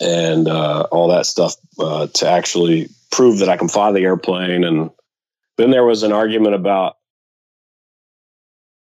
[0.00, 4.62] and uh, all that stuff uh, to actually prove that I can fly the airplane
[4.62, 4.90] and
[5.56, 6.96] then there was an argument about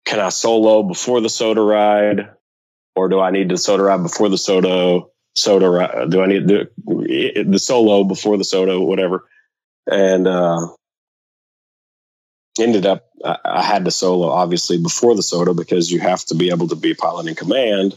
[0.04, 2.30] can I solo before the SODA ride,
[2.96, 5.04] or do I need to SODA ride before the SODA?
[5.70, 6.10] Ride?
[6.10, 6.68] Do I need the
[7.46, 9.24] the solo before the SODA, whatever?
[9.90, 10.68] And uh,
[12.58, 16.34] ended up I, I had to solo obviously before the SODA because you have to
[16.34, 17.96] be able to be pilot in command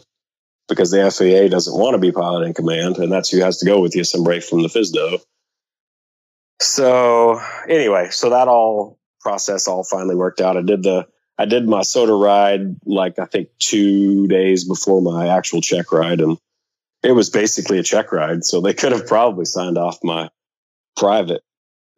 [0.68, 3.66] because the FAA doesn't want to be pilot in command, and that's who has to
[3.66, 5.20] go with you, some break from the FSDO.
[6.62, 10.58] So anyway, so that all process all finally worked out.
[10.58, 15.28] I did the I did my SODA ride like I think two days before my
[15.28, 16.38] actual check ride, and
[17.04, 18.46] it was basically a check ride.
[18.46, 20.30] So they could have probably signed off my
[20.96, 21.42] private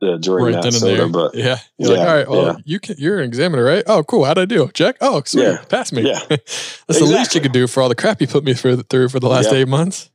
[0.04, 0.98] uh, during right then and SODA.
[0.98, 1.08] there.
[1.10, 2.56] But yeah, you're like, Yeah, all right, well, yeah.
[2.66, 3.84] you can, you're an examiner, right?
[3.88, 4.26] Oh, cool.
[4.26, 4.70] How'd I do?
[4.74, 4.98] Check.
[5.02, 5.44] Oh, sweet.
[5.44, 5.64] Yeah.
[5.70, 6.08] Pass me.
[6.08, 6.20] Yeah.
[6.30, 9.10] That's the least you could do for all the crap you put me through, through
[9.10, 9.60] for the last Yeah.
[9.60, 10.10] eight months.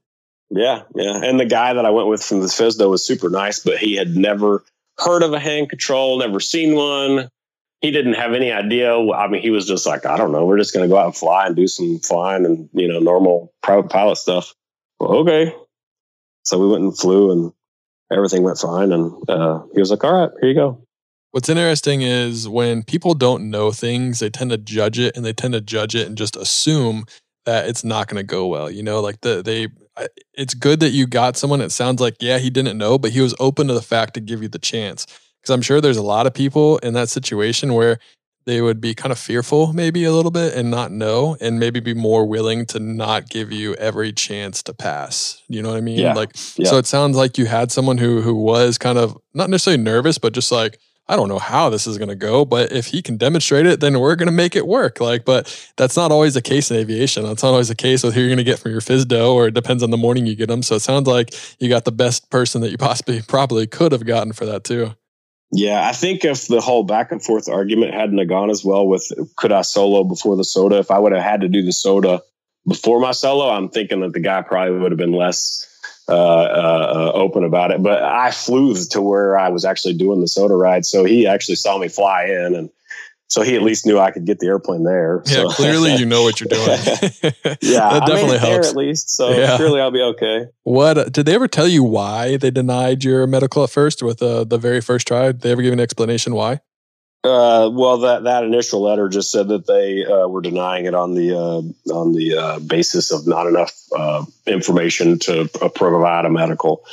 [0.51, 1.21] yeah, yeah.
[1.23, 3.97] And the guy that I went with from the FSDO was super nice, but he
[3.97, 4.65] had never
[4.99, 7.29] heard of a hand control, never seen one.
[7.81, 8.97] He didn't have any idea.
[8.99, 10.45] I mean, he was just like, I don't know.
[10.45, 12.99] We're just going to go out and fly and do some flying and, you know,
[12.99, 14.53] normal private pilot stuff.
[14.99, 15.55] Well, okay.
[16.43, 17.53] So we went and flew and
[18.13, 18.93] everything went fine.
[18.93, 20.83] And uh, he was like, all right, here you go.
[21.31, 25.33] What's interesting is when people don't know things, they tend to judge it and they
[25.33, 27.05] tend to judge it and just assume
[27.45, 28.71] that it's not going to go well.
[28.71, 29.69] You know, like the, they,
[30.35, 31.61] it's good that you got someone.
[31.61, 34.21] It sounds like, yeah, he didn't know, but he was open to the fact to
[34.21, 35.07] give you the chance.
[35.41, 37.99] Because I'm sure there's a lot of people in that situation where
[38.49, 41.81] they would be kind of fearful, maybe a little bit, and not know, and maybe
[41.81, 45.43] be more willing to not give you every chance to pass.
[45.49, 45.99] You know what I mean?
[45.99, 46.15] Yeah.
[46.15, 46.71] Like, Yeah.
[46.71, 50.17] so it sounds like you had someone who who was kind of not necessarily nervous,
[50.17, 50.79] but just like,
[51.11, 53.81] I don't know how this is going to go, but if he can demonstrate it,
[53.81, 54.99] then we're going to make it work.
[55.01, 55.45] Like, but
[55.77, 57.25] that's not always the case in aviation.
[57.25, 59.47] That's not always the case with who you're going to get from your FSDO, or
[59.49, 60.63] it depends on the morning you get them.
[60.63, 64.05] So it sounds like you got the best person that you possibly probably could have
[64.07, 64.95] gotten for that too.
[65.51, 69.11] Yeah, I think if the whole back and forth argument hadn't gone as well with
[69.37, 72.21] could I solo before the SODA, if I would have had to do the SODA
[72.67, 75.65] before my solo, I'm thinking that the guy probably would have been less
[76.07, 77.83] uh, uh, uh, open about it.
[77.83, 81.57] But I flew to where I was actually doing the SODA ride, so he actually
[81.57, 82.71] saw me fly in, and
[83.29, 85.23] so he at least knew I could get the airplane there.
[85.27, 85.49] Yeah, so.
[85.51, 86.67] clearly you know what you're doing.
[87.61, 88.71] yeah, that definitely helps.
[88.71, 89.11] at least.
[89.11, 89.57] So Yeah.
[89.59, 90.47] surely I'll be okay.
[90.63, 94.45] What did they ever tell you why they denied your medical at first with uh,
[94.45, 95.27] the very first try?
[95.27, 96.61] Did they ever give an explanation why?
[97.25, 101.15] Uh, well, that that initial letter just said that they uh, were denying it on
[101.15, 106.85] the uh, on the uh, basis of not enough uh, information to provide a medical.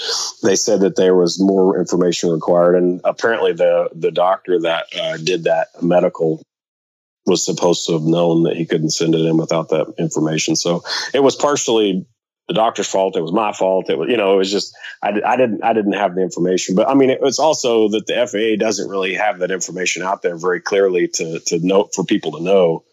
[0.41, 5.17] They said that there was more information required, and apparently the the doctor that uh,
[5.17, 6.41] did that medical
[7.27, 10.55] was supposed to have known that he couldn't send it in without that information.
[10.55, 10.83] So
[11.13, 12.05] it was partially
[12.47, 13.15] the doctor's fault.
[13.15, 13.89] It was my fault.
[13.89, 16.75] It was you know it was just I, I didn't I didn't have the information,
[16.75, 20.21] but I mean it was also that the FAA doesn't really have that information out
[20.21, 22.83] there very clearly to to know for people to know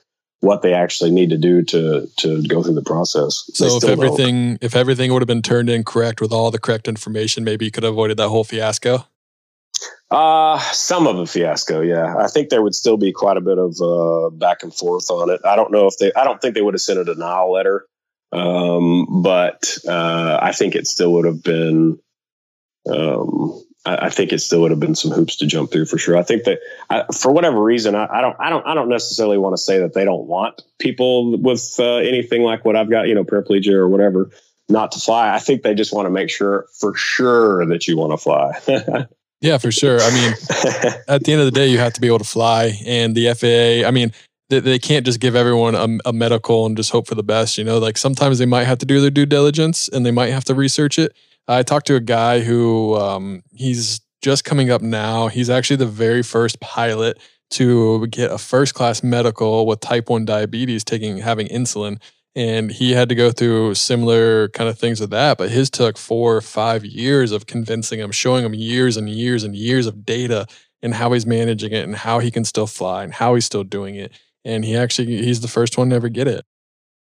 [0.40, 3.44] what they actually need to do to to go through the process.
[3.54, 3.90] So if still don't.
[3.90, 7.64] everything if everything would have been turned in correct with all the correct information, maybe
[7.64, 9.06] you could have avoided that whole fiasco.
[10.10, 12.14] Uh, some of a fiasco, yeah.
[12.18, 15.30] I think there would still be quite a bit of uh, back and forth on
[15.30, 15.40] it.
[15.42, 17.86] I don't know if they, I don't think they would have sent a denial letter,
[18.32, 21.98] um, but uh, I think it still would have been,
[22.90, 25.98] um, I, I think it still would have been some hoops to jump through for
[25.98, 26.16] sure.
[26.16, 29.38] I think that I, for whatever reason, I, I don't, I don't, I don't necessarily
[29.38, 33.08] want to say that they don't want people with uh, anything like what I've got,
[33.08, 34.30] you know, paraplegia or whatever,
[34.68, 35.34] not to fly.
[35.34, 39.06] I think they just want to make sure for sure that you want to fly.
[39.42, 39.98] Yeah, for sure.
[40.00, 40.32] I mean,
[41.08, 43.34] at the end of the day, you have to be able to fly, and the
[43.34, 43.86] FAA.
[43.86, 44.12] I mean,
[44.48, 47.58] they, they can't just give everyone a, a medical and just hope for the best.
[47.58, 50.30] You know, like sometimes they might have to do their due diligence and they might
[50.30, 51.16] have to research it.
[51.48, 55.28] I talked to a guy who um, he's just coming up now.
[55.28, 57.18] He's actually the very first pilot
[57.52, 62.00] to get a first class medical with type 1 diabetes taking having insulin
[62.34, 65.98] and he had to go through similar kind of things with that but his took
[65.98, 70.06] four or five years of convincing him showing him years and years and years of
[70.06, 70.46] data
[70.82, 73.64] and how he's managing it and how he can still fly and how he's still
[73.64, 74.12] doing it
[74.44, 76.44] and he actually he's the first one to ever get it.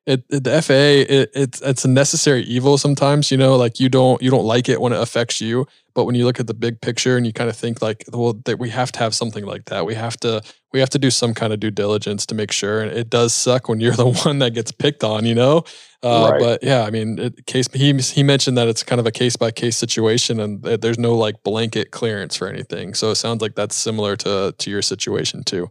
[0.05, 3.89] It, it- the FAA it, it's it's a necessary evil sometimes you know like you
[3.89, 6.53] don't you don't like it when it affects you but when you look at the
[6.53, 9.45] big picture and you kind of think like well that we have to have something
[9.45, 9.85] like that.
[9.85, 10.41] We have to
[10.73, 13.33] we have to do some kind of due diligence to make sure and it does
[13.33, 15.63] suck when you're the one that gets picked on you know?
[16.01, 16.39] Uh, Right.
[16.39, 19.35] but yeah i mean it, case he he mentioned that it's kind of a case
[19.35, 23.53] by case situation and there's no like blanket clearance for anything so it sounds like
[23.53, 25.69] that's similar to to your situation too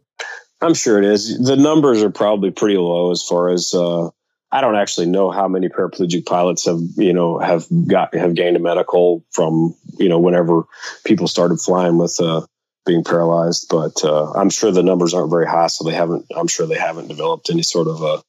[0.60, 1.38] I'm sure it is.
[1.38, 4.08] The numbers are probably pretty low as far as uh,
[4.50, 8.56] I don't actually know how many paraplegic pilots have you know have got have gained
[8.56, 10.64] a medical from you know whenever
[11.04, 12.44] people started flying with uh,
[12.86, 16.26] being paralyzed, but uh, I'm sure the numbers aren't very high, so they haven't.
[16.34, 18.22] I'm sure they haven't developed any sort of a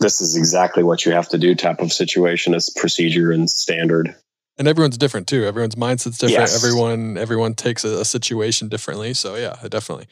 [0.00, 4.14] this is exactly what you have to do type of situation as procedure and standard.
[4.56, 6.64] and everyone's different too everyone's mindset's different Yes.
[6.64, 10.06] everyone everyone takes a, a situation differently so yeah definitely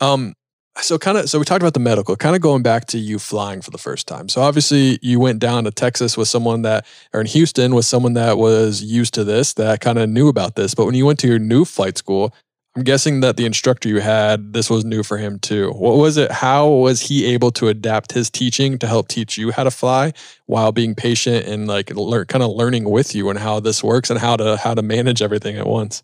[0.00, 0.34] um
[0.78, 3.18] so kind of so we talked about the medical kind of going back to you
[3.18, 4.28] flying for the first time.
[4.28, 8.14] So obviously you went down to texas with someone that or in houston with someone
[8.14, 10.74] that was used to this that kind of knew about this.
[10.74, 12.34] But when you went to your new flight school
[12.76, 15.70] i'm guessing that the instructor you had this was new for him too.
[15.72, 19.50] What was it how was he able to adapt his teaching to help teach you
[19.50, 20.12] how to fly
[20.46, 24.08] while being patient and like learn, kind of learning with you and how this works
[24.08, 26.02] and how to how to manage everything at once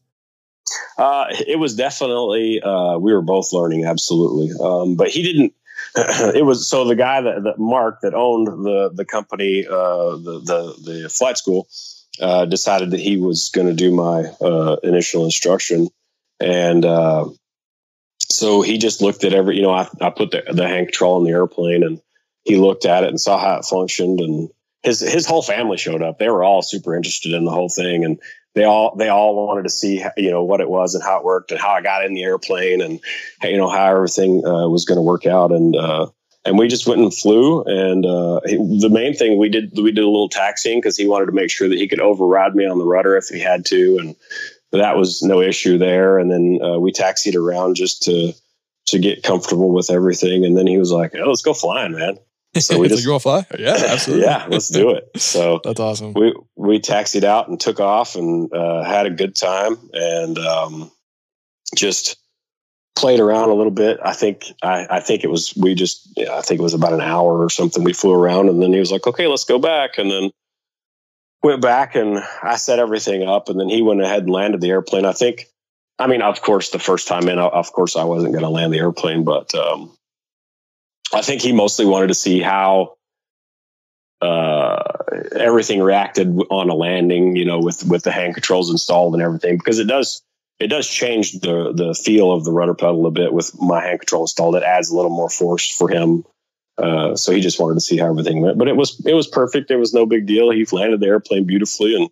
[0.98, 5.55] Uh, it was definitely uh, we were both learning absolutely, um, but he didn't.
[6.35, 10.40] it was so the guy that, that Mark that owned the the company, uh, the
[10.44, 11.68] the the flight school,
[12.20, 15.88] uh, decided that he was going to do my uh, initial instruction,
[16.40, 17.26] and uh,
[18.31, 19.57] so he just looked at every.
[19.57, 22.00] You know, I, I put the the hand control in the airplane, and
[22.44, 24.48] he looked at it and saw how it functioned, and
[24.83, 26.18] his his whole family showed up.
[26.18, 28.18] They were all super interested in the whole thing, and
[28.57, 31.25] they all they all wanted to see you know what it was and how it
[31.25, 32.99] worked and how I got in the airplane and
[33.42, 35.53] you know how everything uh, was going to work out.
[35.53, 36.07] And uh,
[36.47, 37.62] and we just went and flew.
[37.64, 41.27] And uh, the main thing we did we did a little taxiing because he wanted
[41.27, 43.99] to make sure that he could override me on the rudder if he had to.
[44.01, 44.16] And
[44.73, 46.19] that was no issue there.
[46.19, 48.33] And then uh, we taxied around just to
[48.87, 50.47] to get comfortable with everything.
[50.47, 52.19] And then he was like let's go flying man
[52.61, 53.47] so we just you want fly?
[53.59, 54.25] Yeah, absolutely.
[54.27, 55.11] yeah, let's do it.
[55.16, 56.12] So that's awesome.
[56.14, 60.90] We we taxied out and took off and uh, had a good time and um,
[61.75, 62.16] just
[62.95, 63.99] played around a little bit.
[64.03, 66.92] I think I, I think it was we just yeah, I think it was about
[66.92, 67.85] an hour or something.
[67.85, 70.31] We flew around and then he was like, "Okay, let's go back." And then
[71.42, 74.71] went back and I set everything up and then he went ahead and landed the
[74.71, 75.05] airplane.
[75.05, 75.47] I think.
[75.99, 78.71] I mean, of course, the first time in, of course, I wasn't going to land
[78.71, 79.95] the airplane, but um,
[81.12, 82.97] I think he mostly wanted to see how
[84.21, 84.83] uh,
[85.35, 89.57] everything reacted on a landing, you know, with with the hand controls installed and everything,
[89.59, 90.23] because it does
[90.59, 94.01] it does change the the feel of the rudder pedal a bit with my hand
[94.01, 94.57] control installed.
[94.57, 96.25] It adds a little more force for him.
[96.79, 99.27] Uh, so he just wanted to see how everything went, but it was it was
[99.27, 99.71] perfect.
[99.71, 100.51] It was no big deal.
[100.51, 102.11] He landed the airplane beautifully, and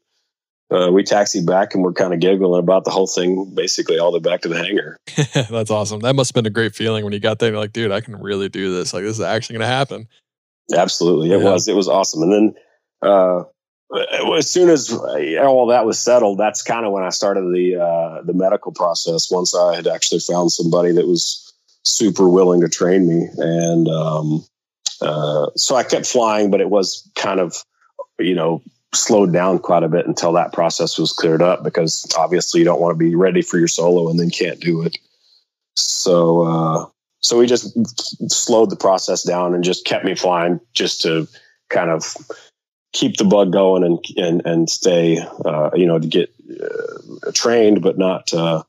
[0.70, 4.10] uh, we taxied back and we're kind of giggling about the whole thing, basically all
[4.10, 4.96] the way back to the hangar.
[5.50, 6.00] That's awesome.
[6.00, 7.50] That must have been a great feeling when you got there.
[7.50, 8.92] You're like, dude, I can really do this.
[8.94, 10.08] Like, this is actually going to happen.
[10.74, 11.44] Absolutely, it yeah.
[11.44, 11.68] was.
[11.68, 12.22] It was awesome.
[12.22, 12.54] And then
[13.02, 13.44] uh,
[14.36, 18.22] as soon as all that was settled, that's kind of when I started the uh,
[18.22, 19.30] the medical process.
[19.30, 21.52] Once I had actually found somebody that was
[21.84, 24.44] super willing to train me, and um,
[25.00, 27.62] uh, so I kept flying, but it was kind of
[28.18, 28.62] you know
[28.94, 32.80] slowed down quite a bit until that process was cleared up because obviously you don't
[32.80, 34.98] want to be ready for your solo and then can't do it.
[35.76, 36.86] So, uh,
[37.20, 37.72] so we just
[38.30, 41.26] slowed the process down and just kept me flying just to
[41.70, 42.16] kind of
[42.92, 47.82] keep the bug going and, and, and stay, uh, you know, to get uh, trained,
[47.82, 48.62] but not, uh,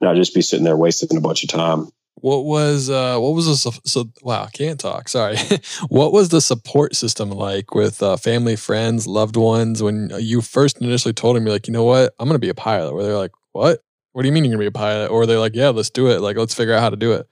[0.00, 1.90] not just be sitting there wasting a bunch of time.
[2.20, 5.08] What was uh what was the so wow, can't talk.
[5.08, 5.36] Sorry.
[5.88, 10.80] what was the support system like with uh, family, friends, loved ones when you first
[10.80, 12.14] initially told him you're like, "You know what?
[12.18, 13.80] I'm going to be a pilot." Where they're like, "What?
[14.12, 15.90] What do you mean you're going to be a pilot?" Or they're like, "Yeah, let's
[15.90, 16.20] do it.
[16.20, 17.26] Like let's figure out how to do it."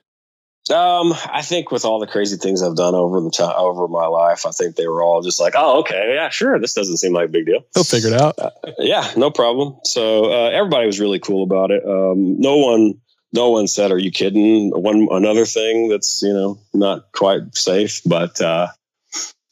[0.70, 4.06] Um, I think with all the crazy things I've done over the time over my
[4.06, 6.58] life, I think they were all just like, "Oh, okay, yeah, sure.
[6.58, 7.60] This doesn't seem like a big deal.
[7.74, 9.76] He'll figure it out." Uh, yeah, no problem.
[9.84, 11.82] So uh, everybody was really cool about it.
[11.84, 13.00] Um, no one
[13.32, 18.00] no one said, "Are you kidding?" One another thing that's you know not quite safe,
[18.04, 18.68] but uh,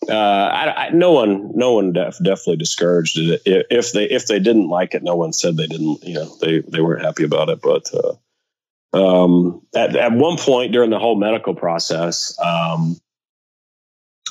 [0.09, 3.43] uh, I, I, no one, no one def, definitely discouraged it.
[3.45, 6.03] If they if they didn't like it, no one said they didn't.
[6.03, 7.61] You know, they they weren't happy about it.
[7.61, 12.97] But uh, um, at at one point during the whole medical process, um,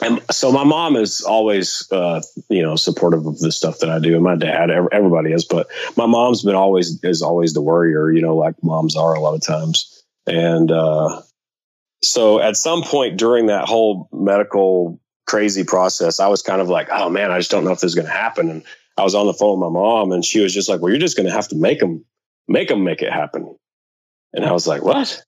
[0.05, 3.99] and so my mom is always, uh, you know, supportive of the stuff that I
[3.99, 5.45] do, and my dad, everybody is.
[5.45, 9.19] But my mom's been always is always the worrier, you know, like moms are a
[9.19, 10.03] lot of times.
[10.27, 11.21] And uh,
[12.03, 16.87] so at some point during that whole medical crazy process, I was kind of like,
[16.91, 18.49] oh man, I just don't know if this is going to happen.
[18.49, 18.63] And
[18.97, 20.99] I was on the phone with my mom, and she was just like, well, you're
[20.99, 22.05] just going to have to make them,
[22.47, 23.55] make them make it happen.
[24.33, 25.23] And I was like, what?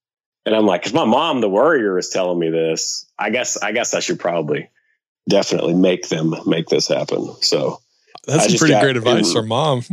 [0.48, 3.06] And I'm like, because my mom, the worrier, is telling me this.
[3.20, 4.70] I guess, I guess I should probably
[5.28, 7.36] definitely make them make this happen.
[7.42, 7.82] So
[8.26, 9.84] that's pretty got, great advice from mom.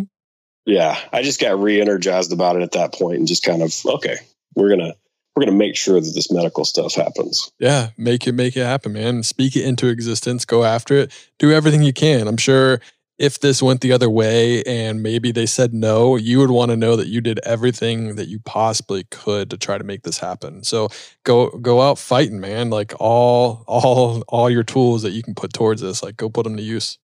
[0.65, 4.19] Yeah, I just got re-energized about it at that point, and just kind of okay,
[4.55, 4.95] we're gonna
[5.35, 7.51] we're gonna make sure that this medical stuff happens.
[7.59, 9.25] Yeah, make it make it happen, man.
[9.25, 10.45] Speak it into existence.
[10.45, 11.13] Go after it.
[11.41, 12.29] Do everything you can.
[12.29, 12.81] I'm sure
[13.19, 16.77] if this went the other way and maybe they said no, you would want to
[16.77, 20.65] know that you did everything that you possibly could to try to make this happen.
[20.65, 20.89] So
[21.25, 22.71] go go out fighting, man.
[22.71, 26.45] Like all all all your tools that you can put towards this, like go put
[26.45, 26.99] them to use.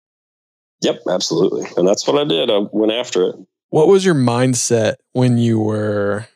[0.82, 1.66] Yep, absolutely.
[1.76, 2.50] And that's what I did.
[2.50, 3.36] I went after it.
[3.70, 6.28] What was your mindset when you were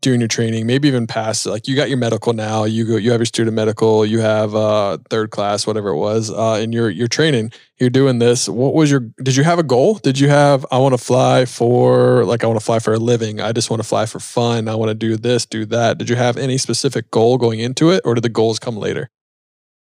[0.00, 3.10] doing your training, maybe even past like you got your medical now, you go you
[3.10, 6.90] have your student medical, you have uh third class, whatever it was, uh and you're
[6.90, 8.48] you're training, you're doing this.
[8.48, 9.94] What was your did you have a goal?
[9.94, 12.98] Did you have I want to fly for like I want to fly for a
[12.98, 15.98] living, I just want to fly for fun, I want to do this, do that.
[15.98, 19.10] Did you have any specific goal going into it or did the goals come later?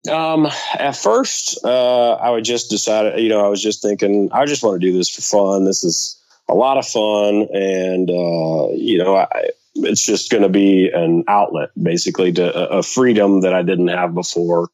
[0.09, 4.45] Um, at first, uh, I would just decide, you know, I was just thinking, I
[4.45, 5.65] just want to do this for fun.
[5.65, 6.15] This is,
[6.49, 9.49] a lot of fun, and uh, you know, I,
[9.86, 14.13] it's just going to be an outlet, basically, to a, freedom that I didn't have
[14.13, 14.69] before,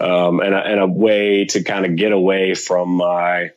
[0.00, 3.50] um, and, a, and a way to kind of get away from my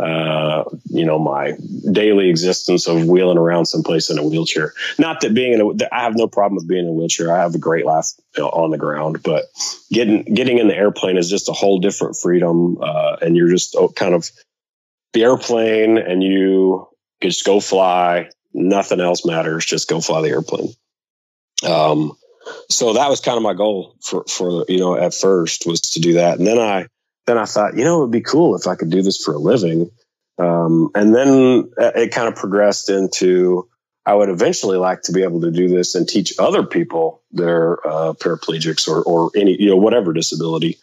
[0.00, 1.52] uh, you know, my
[1.92, 4.72] daily existence of wheeling around someplace in a wheelchair.
[4.98, 7.36] Not that being in a, I have no problem with being in a wheelchair.
[7.36, 9.44] I have a great laugh on the ground, but
[9.92, 12.78] getting, getting in the airplane is just a whole different freedom.
[12.80, 14.30] Uh, and you're just oh, kind of
[15.12, 16.88] the airplane and you
[17.22, 18.30] just go fly.
[18.52, 19.64] Nothing else matters.
[19.64, 20.70] Just go fly the airplane.
[21.66, 22.12] Um,
[22.68, 26.00] so that was kind of my goal for, for, you know, at first was to
[26.00, 26.38] do that.
[26.38, 26.86] And then I,
[27.26, 29.34] then I thought, you know, it would be cool if I could do this for
[29.34, 29.90] a living.
[30.38, 33.68] Um, and then it kind of progressed into
[34.06, 37.86] I would eventually like to be able to do this and teach other people their
[37.86, 40.78] uh, paraplegics or, or any, you know, whatever disability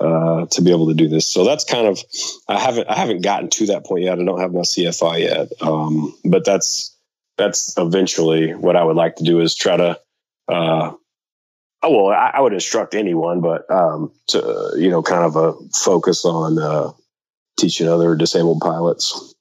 [0.00, 1.26] uh, to be able to do this.
[1.26, 2.00] So that's kind of,
[2.48, 4.18] I haven't, I haven't gotten to that point yet.
[4.18, 5.48] I don't have my CFI yet.
[5.60, 6.93] Um, but that's,
[7.36, 10.00] that's eventually what I would like to do is try to,
[10.48, 10.92] uh,
[11.84, 15.52] Oh well, I, I, would instruct anyone, but um, to you know, kind of a
[15.74, 16.92] focus on uh,
[17.58, 19.34] teaching other disabled pilots.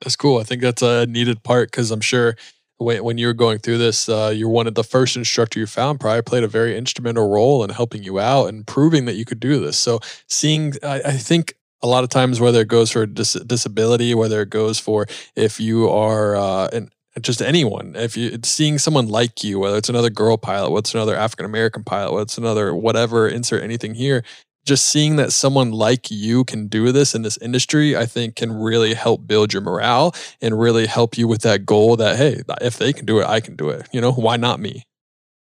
[0.00, 0.38] That's cool.
[0.38, 2.36] I think that's a needed part because I'm sure
[2.76, 5.66] when, when you were going through this, uh, you're one of the first instructor you
[5.66, 9.24] found probably played a very instrumental role in helping you out and proving that you
[9.24, 9.76] could do this.
[9.76, 9.98] So
[10.28, 14.40] seeing, I, I think a lot of times whether it goes for dis- disability, whether
[14.40, 16.90] it goes for if you are uh, an
[17.20, 17.94] just anyone.
[17.96, 21.84] If you seeing someone like you, whether it's another girl pilot, what's another African American
[21.84, 24.22] pilot, what's another whatever, insert anything here.
[24.64, 28.52] Just seeing that someone like you can do this in this industry, I think can
[28.52, 32.76] really help build your morale and really help you with that goal that, hey, if
[32.76, 33.88] they can do it, I can do it.
[33.92, 34.82] You know, why not me?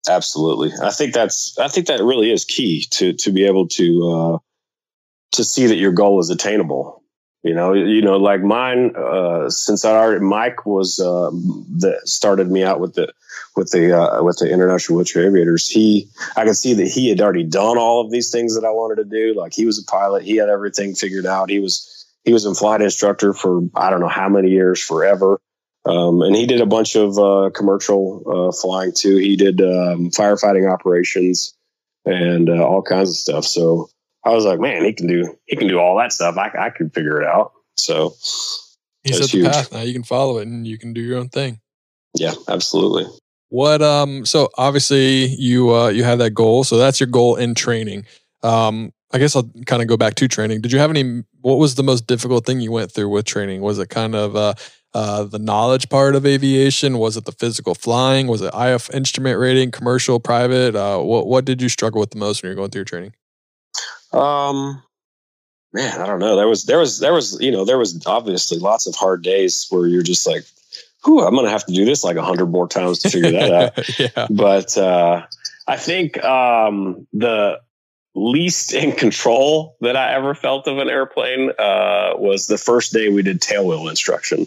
[0.08, 0.72] Absolutely.
[0.82, 4.38] I think that's, I think that really is key to, to be able to, uh,
[5.32, 7.01] to see that your goal is attainable
[7.42, 8.94] you know, you know, like mine.
[8.96, 11.30] Uh, since I already Mike was uh,
[11.80, 13.12] that started me out with the
[13.56, 15.68] with the uh, with the international wheelchair aviators.
[15.68, 18.70] He, I could see that he had already done all of these things that I
[18.70, 19.34] wanted to do.
[19.38, 21.50] Like he was a pilot, he had everything figured out.
[21.50, 25.40] He was he was a flight instructor for I don't know how many years, forever.
[25.84, 29.16] Um, and he did a bunch of uh, commercial uh, flying too.
[29.16, 31.54] He did um, firefighting operations
[32.04, 33.44] and uh, all kinds of stuff.
[33.44, 33.90] So
[34.24, 36.36] I was like, man, he can do he can do all that stuff.
[36.36, 37.52] I I could figure it out.
[37.76, 38.14] So
[39.02, 39.46] he set the huge.
[39.46, 39.72] path.
[39.72, 41.60] Now you can follow it and you can do your own thing.
[42.14, 43.06] Yeah, absolutely.
[43.48, 46.64] What um so obviously you uh you have that goal.
[46.64, 48.06] So that's your goal in training.
[48.42, 50.62] Um I guess I'll kind of go back to training.
[50.62, 53.60] Did you have any what was the most difficult thing you went through with training?
[53.60, 54.54] Was it kind of uh
[54.94, 56.98] uh, the knowledge part of aviation?
[56.98, 58.26] Was it the physical flying?
[58.26, 60.76] Was it IF instrument rating, commercial, private?
[60.76, 63.14] Uh, what what did you struggle with the most when you're going through your training?
[64.12, 64.82] Um,
[65.72, 66.36] man, I don't know.
[66.36, 69.66] There was, there was, there was, you know, there was obviously lots of hard days
[69.70, 70.44] where you're just like,
[71.04, 73.32] whew, I'm going to have to do this like a hundred more times to figure
[73.32, 73.98] that out.
[73.98, 74.26] yeah.
[74.30, 75.26] But, uh,
[75.66, 77.60] I think, um, the
[78.14, 83.08] least in control that I ever felt of an airplane, uh, was the first day
[83.08, 84.46] we did tailwheel instruction.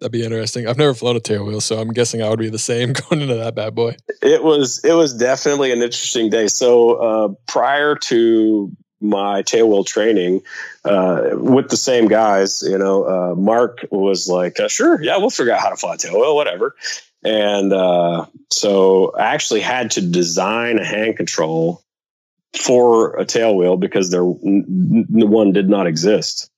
[0.00, 0.68] That'd be interesting.
[0.68, 3.34] I've never flown a tailwheel, so I'm guessing I would be the same going into
[3.34, 3.96] that bad boy.
[4.22, 6.46] It was it was definitely an interesting day.
[6.46, 8.70] So uh, prior to
[9.00, 10.42] my tailwheel training
[10.84, 15.30] uh, with the same guys, you know, uh, Mark was like, uh, "Sure, yeah, we'll
[15.30, 16.76] figure out how to fly tailwheel, whatever."
[17.24, 21.82] And uh, so I actually had to design a hand control
[22.56, 26.50] for a tailwheel because there n- one did not exist.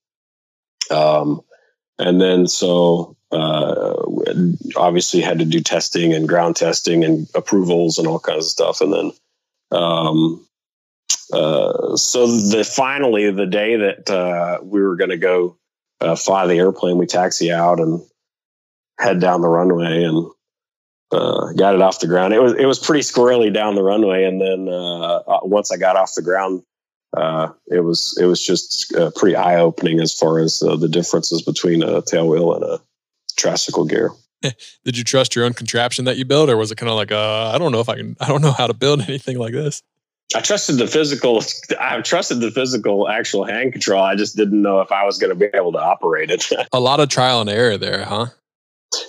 [0.90, 1.40] Um,
[1.98, 3.94] and then so uh,
[4.76, 8.80] obviously had to do testing and ground testing and approvals and all kinds of stuff.
[8.80, 9.12] And then,
[9.70, 10.46] um,
[11.32, 15.56] uh, so the finally the day that uh, we were going to go
[16.00, 18.02] uh, fly the airplane, we taxi out and
[18.98, 20.26] head down the runway and
[21.12, 22.34] uh, got it off the ground.
[22.34, 25.96] It was it was pretty squirrely down the runway, and then uh, once I got
[25.96, 26.62] off the ground,
[27.68, 32.02] it was it was just pretty eye opening as far as the differences between a
[32.02, 32.80] tailwheel and a
[33.40, 34.12] tricycle gear.
[34.84, 37.12] Did you trust your own contraption that you built, or was it kind of like,
[37.12, 39.52] uh, I don't know if I can, I don't know how to build anything like
[39.52, 39.82] this?
[40.34, 41.42] I trusted the physical.
[41.80, 44.02] I trusted the physical actual hand control.
[44.02, 46.46] I just didn't know if I was going to be able to operate it.
[46.72, 48.26] a lot of trial and error there, huh?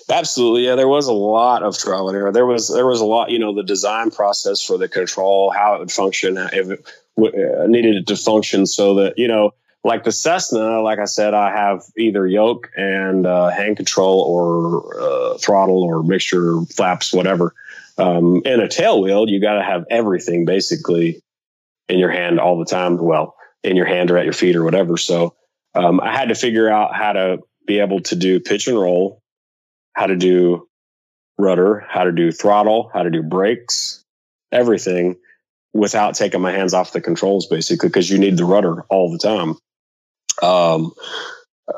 [0.10, 0.76] Absolutely, yeah.
[0.76, 2.32] There was a lot of trial and error.
[2.32, 3.32] There was there was a lot.
[3.32, 6.86] You know, the design process for the control, how it would function, if it
[7.18, 9.54] uh, needed it to function, so that you know
[9.84, 15.02] like the Cessna, like I said, I have either yoke and uh, hand control or
[15.02, 17.54] uh, throttle or mixture flaps, whatever.
[17.98, 21.22] Um, in a tailwheel, you got to have everything basically
[21.90, 22.98] in your hand all the time.
[22.98, 24.98] Well, in your hand or at your feet or whatever.
[24.98, 25.36] So
[25.76, 29.22] um, I had to figure out how to be able to do pitch and roll,
[29.94, 30.68] how to do
[31.38, 34.04] rudder, how to do throttle, how to do brakes,
[34.52, 35.18] everything
[35.74, 39.18] without taking my hands off the controls, basically, because you need the rudder all the
[39.18, 39.56] time.
[40.42, 40.94] Um,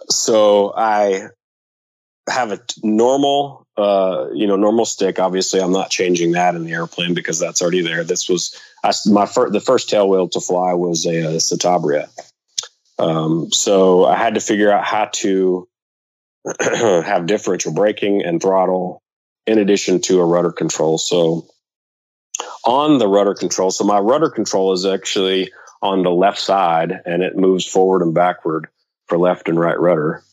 [0.10, 1.28] so I
[2.30, 5.20] have a normal, uh, you know, normal stick.
[5.20, 8.04] Obviously, I'm not changing that in the airplane because that's already there.
[8.04, 12.10] This was I, my fir- the first tail wheel to fly was a, a Citabria.
[13.00, 15.68] Um, so I had to figure out how to
[16.62, 19.02] have differential braking and throttle
[19.46, 20.98] in addition to a rudder control.
[20.98, 21.48] So
[22.66, 25.52] on the rudder control, so my rudder control is actually
[25.84, 28.68] on the left side and it moves forward and backward
[29.08, 30.24] for left and right rudder.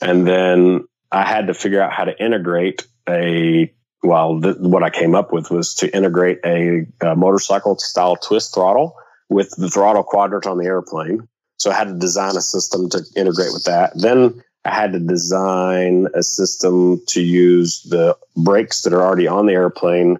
[0.00, 3.72] And then I had to figure out how to integrate a
[4.02, 8.54] well, th- what I came up with was to integrate a, a, motorcycle style twist
[8.54, 8.94] throttle
[9.28, 11.28] with the throttle quadrant on the airplane.
[11.58, 13.92] So I had to design a system to integrate with that.
[13.96, 19.46] Then I had to design a system to use the brakes that are already on
[19.46, 20.18] the airplane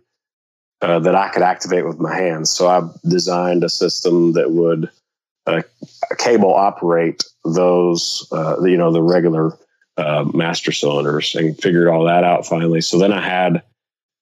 [0.81, 2.51] uh, that I could activate with my hands.
[2.51, 4.91] So I designed a system that would
[5.47, 5.63] uh,
[6.19, 9.57] cable operate those, uh, you know, the regular
[9.97, 12.81] uh, master cylinders and figured all that out finally.
[12.81, 13.63] So then I had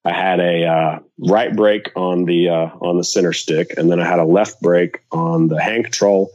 [0.05, 3.99] I had a uh, right brake on the uh, on the center stick, and then
[3.99, 6.31] I had a left brake on the hand control,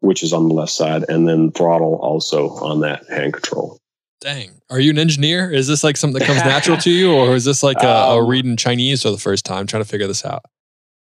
[0.00, 3.78] which is on the left side, and then throttle also on that hand control.
[4.22, 5.50] Dang, are you an engineer?
[5.50, 8.18] Is this like something that comes natural to you, or is this like a, um,
[8.18, 10.44] a reading Chinese for the first time, trying to figure this out?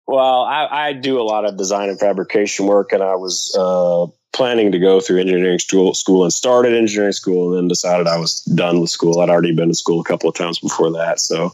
[0.06, 4.06] Well, I, I, do a lot of design and fabrication work, and I was uh,
[4.34, 8.18] planning to go through engineering school, school and started engineering school and then decided I
[8.18, 9.20] was done with school.
[9.20, 11.20] I'd already been to school a couple of times before that.
[11.20, 11.52] So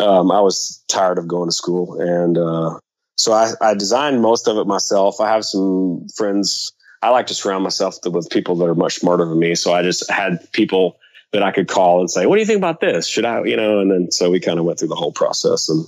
[0.00, 1.98] um, I was tired of going to school.
[1.98, 2.78] And uh,
[3.16, 5.20] so I, I, designed most of it myself.
[5.20, 6.72] I have some friends.
[7.06, 9.54] I like to surround myself with people that are much smarter than me.
[9.54, 10.98] So I just had people
[11.32, 13.06] that I could call and say, what do you think about this?
[13.06, 15.68] Should I, you know, and then so we kind of went through the whole process
[15.68, 15.86] and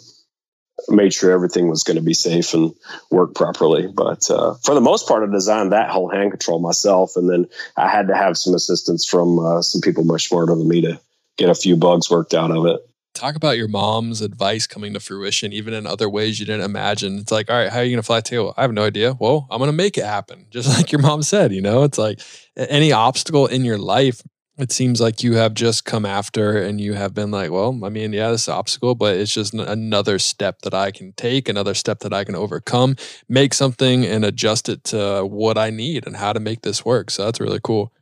[0.89, 2.73] made sure everything was going to be safe and
[3.11, 3.89] work properly.
[3.89, 7.49] But uh, for the most part, I designed that whole hand control myself, and then
[7.77, 11.01] I had to have some assistance from uh, some people much smarter than me to
[11.37, 12.88] get a few bugs worked out of it.
[13.19, 17.19] Talk about your mom's advice coming to fruition, even in other ways you didn't imagine.
[17.19, 18.55] It's like, all right, how are you going to fly tail?
[18.57, 19.17] I have no idea.
[19.19, 21.53] Well, I'm going to make it happen, just like your mom said.
[21.53, 22.21] You know, it's like
[22.57, 24.23] any obstacle in your life
[24.57, 27.89] it seems like you have just come after and you have been like, well, I
[27.89, 31.75] mean, yeah, this is obstacle, but it's just another step that I can take, another
[31.75, 32.97] step that I can overcome,
[33.29, 37.11] make something and adjust it to what I need and how to make this work.
[37.11, 37.93] So that's really cool.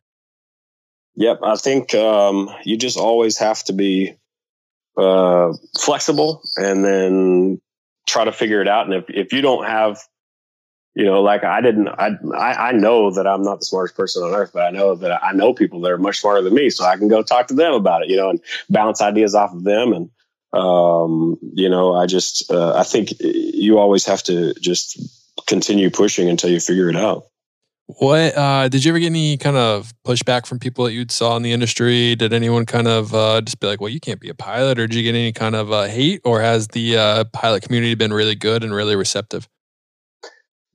[1.16, 1.40] Yep.
[1.42, 4.16] I think um, you just always have to be
[4.96, 7.60] uh, flexible and then
[8.06, 8.86] try to figure it out.
[8.86, 9.98] And if, if you don't have
[10.96, 14.32] you know, like I didn't, I, I, know that I'm not the smartest person on
[14.32, 16.70] earth, but I know that I know people that are much smarter than me.
[16.70, 18.40] So I can go talk to them about it, you know, and
[18.70, 19.92] bounce ideas off of them.
[19.92, 20.10] And,
[20.54, 24.98] um, you know, I just, uh, I think you always have to just
[25.46, 27.26] continue pushing until you figure it out.
[27.86, 31.36] What, uh, did you ever get any kind of pushback from people that you saw
[31.36, 32.16] in the industry?
[32.16, 34.88] Did anyone kind of, uh, just be like, well, you can't be a pilot or
[34.88, 38.12] did you get any kind of, uh, hate or has the, uh, pilot community been
[38.12, 39.48] really good and really receptive?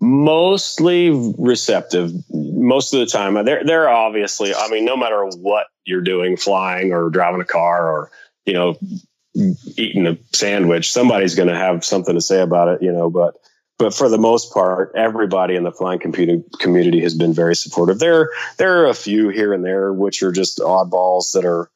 [0.01, 6.01] mostly receptive most of the time they're they're obviously i mean no matter what you're
[6.01, 8.11] doing flying or driving a car or
[8.45, 8.75] you know
[9.77, 13.35] eating a sandwich somebody's going to have something to say about it you know but
[13.81, 17.99] but for the most part everybody in the flying computing community has been very supportive
[17.99, 21.69] there there are a few here and there which are just oddballs that are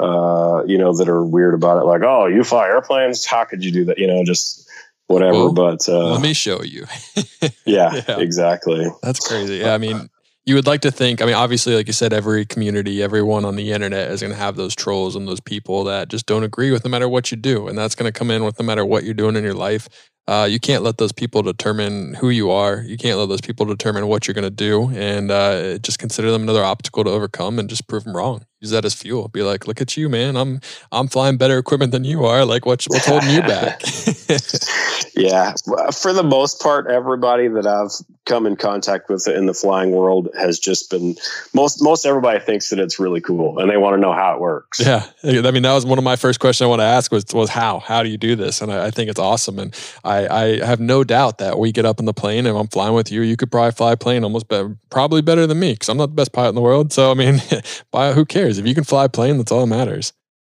[0.00, 3.64] uh, you know that are weird about it like oh you fly airplanes how could
[3.64, 4.66] you do that you know just
[5.10, 5.32] whatever.
[5.32, 6.86] Well, but uh, let me show you.
[7.66, 8.86] yeah, yeah, exactly.
[9.02, 9.56] That's crazy.
[9.56, 10.08] Yeah, I mean,
[10.44, 11.20] you would like to think.
[11.20, 14.38] I mean, obviously, like you said, every community, everyone on the internet is going to
[14.38, 17.36] have those trolls and those people that just don't agree with no matter what you
[17.36, 19.54] do, and that's going to come in with no matter what you're doing in your
[19.54, 19.88] life.
[20.26, 22.82] Uh, you can't let those people determine who you are.
[22.82, 26.30] You can't let those people determine what you're going to do, and uh, just consider
[26.30, 28.44] them another obstacle to overcome, and just prove them wrong.
[28.60, 29.28] Use that as fuel.
[29.28, 30.36] Be like, look at you, man.
[30.36, 30.60] I'm
[30.92, 32.44] I'm flying better equipment than you are.
[32.44, 33.82] Like, what's what's holding you back?
[35.16, 35.54] yeah,
[35.92, 37.90] for the most part, everybody that I've
[38.26, 41.16] come in contact with in the flying world has just been
[41.54, 44.40] most most everybody thinks that it's really cool, and they want to know how it
[44.40, 44.78] works.
[44.78, 47.24] Yeah, I mean, that was one of my first questions I want to ask was
[47.32, 48.60] was how how do you do this?
[48.60, 51.72] And I, I think it's awesome, and I I, I have no doubt that we
[51.72, 53.22] get up in the plane and I'm flying with you.
[53.22, 56.06] You could probably fly a plane almost better, probably better than me because I'm not
[56.06, 56.92] the best pilot in the world.
[56.92, 57.40] So I mean,
[58.14, 59.38] who cares if you can fly a plane?
[59.38, 60.12] That's all that matters.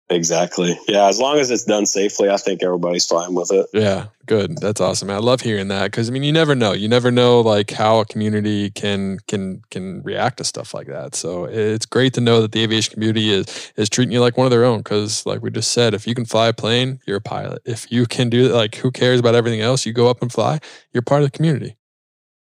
[0.09, 0.79] Exactly.
[0.87, 1.07] Yeah.
[1.07, 3.67] As long as it's done safely, I think everybody's fine with it.
[3.73, 4.07] Yeah.
[4.25, 4.57] Good.
[4.57, 5.09] That's awesome.
[5.09, 6.71] I love hearing that because I mean, you never know.
[6.71, 11.15] You never know like how a community can can can react to stuff like that.
[11.15, 14.45] So it's great to know that the aviation community is is treating you like one
[14.45, 14.79] of their own.
[14.79, 17.61] Because like we just said, if you can fly a plane, you're a pilot.
[17.65, 19.85] If you can do like, who cares about everything else?
[19.85, 20.59] You go up and fly.
[20.93, 21.75] You're part of the community.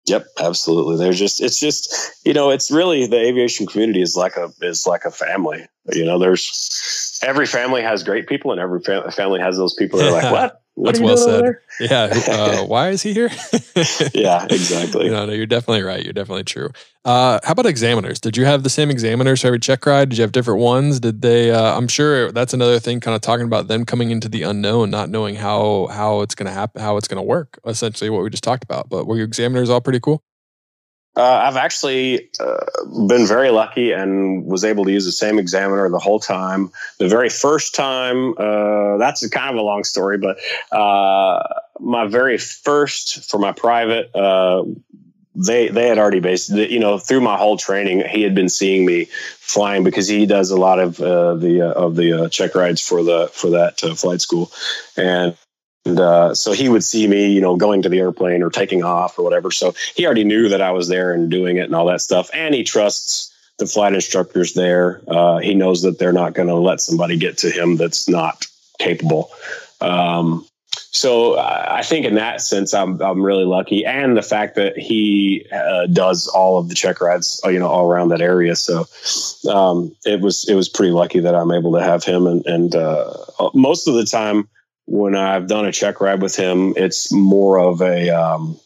[0.07, 0.97] Yep, absolutely.
[0.97, 1.95] There's just it's just
[2.25, 5.67] you know it's really the aviation community is like a is like a family.
[5.93, 9.99] You know, there's every family has great people, and every fam- family has those people
[9.99, 10.63] that are like, what?
[10.77, 11.55] What That's well said.
[11.81, 12.11] Yeah.
[12.29, 13.29] Uh, why is he here?
[14.14, 15.09] yeah, exactly.
[15.11, 16.03] No, no, you're definitely right.
[16.03, 16.70] You're definitely true.
[17.05, 18.20] Uh, how about examiners?
[18.20, 20.11] Did you have the same examiners for every check ride?
[20.11, 21.01] Did you have different ones?
[21.01, 21.51] Did they?
[21.51, 23.01] Uh, I'm sure that's another thing.
[23.01, 26.47] Kind of talking about them coming into the unknown, not knowing how how it's going
[26.47, 27.59] to happen, how it's going to work.
[27.66, 28.89] Essentially, what we just talked about.
[28.89, 30.22] But were your examiners all pretty cool?
[31.17, 32.64] Uh, I've actually uh,
[33.09, 36.71] been very lucky and was able to use the same examiner the whole time.
[36.99, 40.37] The very first time, uh, that's kind of a long story, but
[40.77, 41.43] uh,
[41.81, 44.64] my very first for my private, uh,
[45.35, 48.85] they they had already based, you know, through my whole training, he had been seeing
[48.87, 49.07] me
[49.39, 53.31] flying because he does a lot of uh, the of the check rides for the
[53.33, 54.51] for that flight school,
[54.97, 55.37] and
[55.87, 58.82] and uh, so he would see me, you know, going to the airplane or taking
[58.82, 59.51] off or whatever.
[59.51, 62.28] So he already knew that I was there and doing it and all that stuff.
[62.34, 65.01] And he trusts the flight instructors there.
[65.07, 68.47] Uh, he knows that they're not going to let somebody get to him that's not
[68.78, 69.30] capable.
[69.80, 70.47] Um,
[70.91, 75.47] so I think in that sense, I'm I'm really lucky, and the fact that he
[75.53, 78.57] uh, does all of the check rides, uh, you know, all around that area.
[78.57, 78.87] So
[79.51, 82.74] um, it was it was pretty lucky that I'm able to have him, and and
[82.74, 83.12] uh,
[83.53, 84.49] most of the time
[84.87, 88.59] when I've done a check ride with him, it's more of a, um,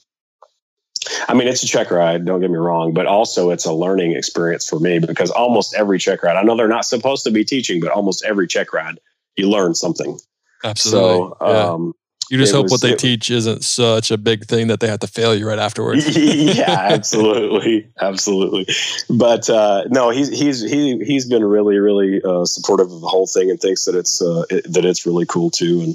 [1.29, 4.13] I mean, it's a check ride, don't get me wrong, but also it's a learning
[4.13, 7.45] experience for me because almost every check ride, I know they're not supposed to be
[7.45, 9.01] teaching, but almost every check ride,
[9.37, 10.19] you learn something.
[10.63, 11.11] Absolutely.
[11.11, 11.47] So, yeah.
[11.47, 11.95] um,
[12.31, 14.87] you just hope was, what they it, teach isn't such a big thing that they
[14.87, 16.17] have to fail you right afterwards.
[16.17, 18.69] yeah, absolutely, absolutely.
[19.09, 23.27] But uh, no, he's he's he he's been really really uh, supportive of the whole
[23.27, 25.81] thing and thinks that it's uh, it, that it's really cool too.
[25.81, 25.95] And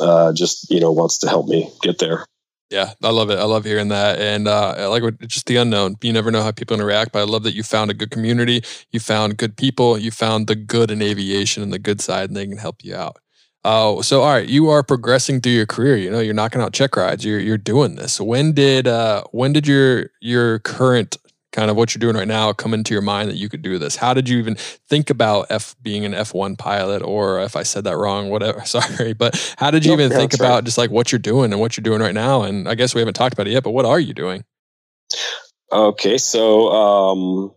[0.00, 2.26] uh, just you know wants to help me get there.
[2.70, 3.38] Yeah, I love it.
[3.38, 5.96] I love hearing that, and uh, I like just the unknown.
[6.02, 8.62] You never know how people interact, but I love that you found a good community.
[8.90, 9.98] You found good people.
[9.98, 12.96] You found the good in aviation and the good side, and they can help you
[12.96, 13.18] out.
[13.64, 15.96] Oh, uh, so all right, you are progressing through your career.
[15.96, 17.24] You know, you're knocking out check rides.
[17.24, 18.20] You're you're doing this.
[18.20, 21.16] When did uh, when did your your current
[21.54, 23.78] kind of what you're doing right now come into your mind that you could do
[23.78, 23.96] this?
[23.96, 27.84] How did you even think about F being an F1 pilot or if I said
[27.84, 30.64] that wrong, whatever, sorry, but how did you even think about right.
[30.64, 32.42] just like what you're doing and what you're doing right now?
[32.42, 34.44] And I guess we haven't talked about it yet, but what are you doing?
[35.72, 36.18] Okay.
[36.18, 37.52] So, um,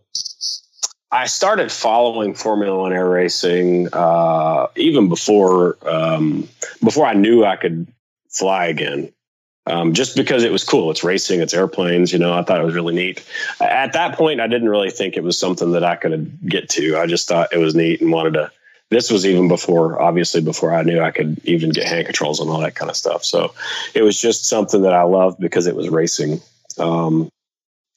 [1.10, 6.46] I started following Formula One air racing uh, even before um,
[6.84, 7.86] before I knew I could
[8.28, 9.10] fly again
[9.68, 10.90] um, just because it was cool.
[10.90, 12.12] It's racing, it's airplanes.
[12.12, 13.24] You know, I thought it was really neat.
[13.60, 16.96] At that point, I didn't really think it was something that I could get to.
[16.96, 18.50] I just thought it was neat and wanted to.
[18.90, 22.48] This was even before, obviously, before I knew I could even get hand controls and
[22.48, 23.22] all that kind of stuff.
[23.22, 23.52] So
[23.94, 26.40] it was just something that I loved because it was racing
[26.78, 27.28] um,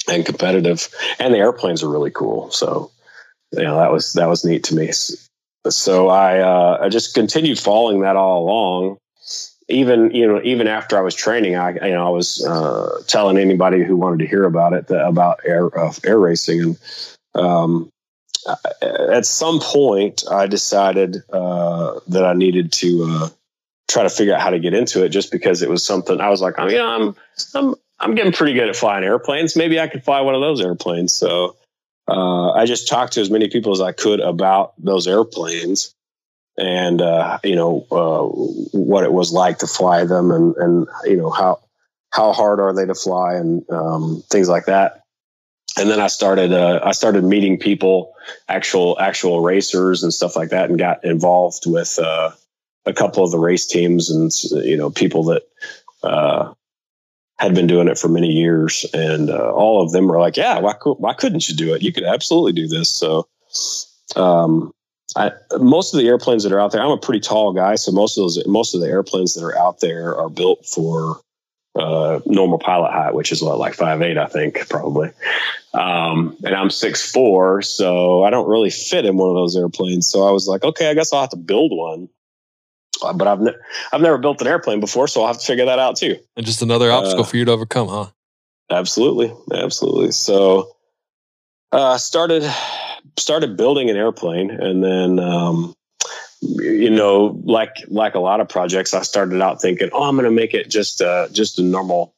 [0.10, 2.52] and competitive, and the airplanes are really cool.
[2.52, 2.92] So
[3.54, 4.92] you know that was that was neat to me.
[5.70, 8.98] So I uh, I just continued following that all along
[9.72, 13.38] even you know even after I was training, I you know I was uh, telling
[13.38, 16.78] anybody who wanted to hear about it about air uh, air racing, and
[17.34, 17.92] um,
[18.82, 23.30] at some point I decided uh, that I needed to uh,
[23.90, 26.30] try to figure out how to get into it, just because it was something I
[26.30, 27.16] was like, I mean, I'm
[27.56, 29.56] I'm I'm getting pretty good at flying airplanes.
[29.56, 31.14] Maybe I could fly one of those airplanes.
[31.14, 31.56] So
[32.08, 35.94] uh, I just talked to as many people as I could about those airplanes
[36.58, 38.24] and uh, you know uh,
[38.78, 41.60] what it was like to fly them, and and you know how
[42.12, 45.04] how hard are they to fly, and um, things like that.
[45.78, 48.14] And then I started uh, I started meeting people,
[48.50, 52.32] actual actual racers and stuff like that, and got involved with uh,
[52.86, 54.32] a couple of the race teams, and
[54.66, 55.44] you know people that
[56.04, 56.54] uh,
[57.40, 60.60] had been doing it for many years, and uh, all of them were like, "Yeah,
[60.60, 61.82] why why couldn't you do it?
[61.82, 63.28] You could absolutely do this." So.
[64.16, 64.74] Um,
[65.16, 67.92] I, most of the airplanes that are out there, I'm a pretty tall guy, so
[67.92, 71.20] most of those, most of the airplanes that are out there are built for
[71.76, 75.12] uh, normal pilot height, which is what, like five eight, I think, probably.
[75.74, 80.08] Um, and I'm six four, so I don't really fit in one of those airplanes.
[80.08, 82.10] So I was like, okay, I guess I'll have to build one.
[83.02, 83.56] Uh, but I've ne-
[83.92, 86.18] I've never built an airplane before, so I'll have to figure that out too.
[86.36, 88.08] And just another obstacle uh, for you to overcome, huh?
[88.70, 90.12] Absolutely, absolutely.
[90.12, 90.76] So
[91.72, 92.44] uh, started
[93.18, 95.74] started building an airplane, and then um,
[96.42, 100.26] you know, like like a lot of projects, I started out thinking, oh, I'm going
[100.26, 102.14] to make it just uh, just a normal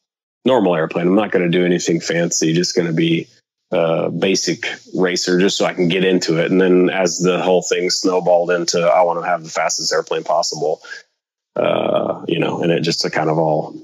[0.46, 1.08] normal airplane.
[1.08, 2.54] I'm not going to do anything fancy.
[2.54, 3.28] Just going to be
[3.72, 6.52] a basic racer, just so I can get into it.
[6.52, 10.24] And then as the whole thing snowballed into, I want to have the fastest airplane
[10.24, 10.82] possible.
[11.56, 13.76] Uh, you know, and it just kind of all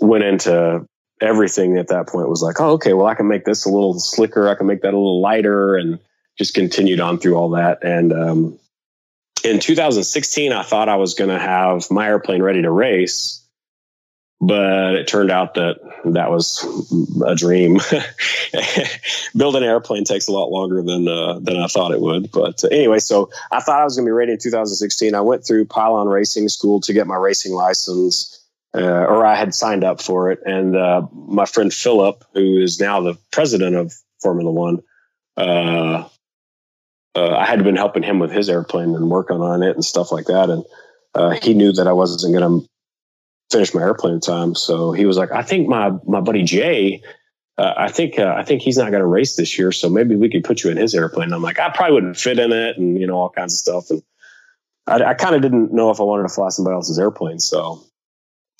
[0.00, 0.86] went into
[1.20, 3.98] everything at that point was like, oh, okay, well, I can make this a little
[3.98, 4.48] slicker.
[4.48, 5.98] I can make that a little lighter and
[6.38, 7.84] just continued on through all that.
[7.84, 8.58] And um,
[9.44, 13.40] in 2016, I thought I was going to have my airplane ready to race.
[14.40, 16.66] But it turned out that that was
[17.24, 17.78] a dream.
[19.36, 22.30] Building an airplane takes a lot longer than uh, than I thought it would.
[22.30, 25.14] But uh, anyway, so I thought I was going to be ready in 2016.
[25.14, 28.43] I went through Pylon Racing School to get my racing license
[28.74, 30.40] uh, or I had signed up for it.
[30.44, 34.82] And uh, my friend Philip, who is now the president of Formula One,
[35.36, 36.08] uh,
[37.14, 40.10] uh I had been helping him with his airplane and working on it and stuff
[40.10, 40.50] like that.
[40.50, 40.64] And
[41.14, 42.68] uh, he knew that I wasn't going to
[43.50, 47.02] finish my airplane in time, so he was like, "I think my my buddy Jay."
[47.56, 50.28] Uh, I think I think he's not going to race this year, so maybe we
[50.28, 51.26] could put you in his airplane.
[51.26, 53.58] And I'm like, I probably wouldn't fit in it, and you know all kinds of
[53.58, 53.90] stuff.
[53.90, 54.02] And
[54.88, 57.84] I, I kind of didn't know if I wanted to fly somebody else's airplane, so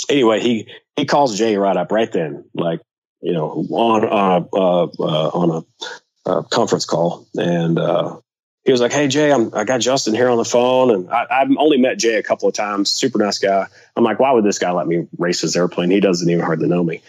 [0.08, 2.80] anyway, he he calls Jay right up right then, like
[3.20, 8.18] you know, on on a uh, uh, on a uh, conference call, and uh,
[8.64, 11.26] he was like, "Hey Jay, I'm I got Justin here on the phone, and I,
[11.30, 12.90] I've only met Jay a couple of times.
[12.90, 13.66] Super nice guy.
[13.96, 15.90] I'm like, why would this guy let me race his airplane?
[15.90, 17.02] He doesn't even hardly know me."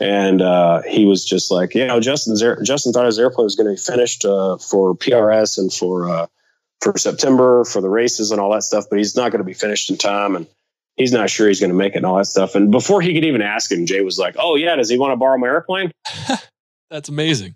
[0.00, 3.56] And uh, he was just like, you know, Justin's air, Justin thought his airplane was
[3.56, 6.28] going to be finished uh, for PRS and for
[6.80, 9.54] for September for the races and all that stuff, but he's not going to be
[9.54, 10.36] finished in time.
[10.36, 10.46] And
[10.98, 12.54] he's not sure he's going to make it and all that stuff.
[12.54, 15.12] And before he could even ask him, Jay was like, "Oh yeah, does he want
[15.12, 15.90] to borrow my airplane?"
[16.90, 17.54] That's amazing.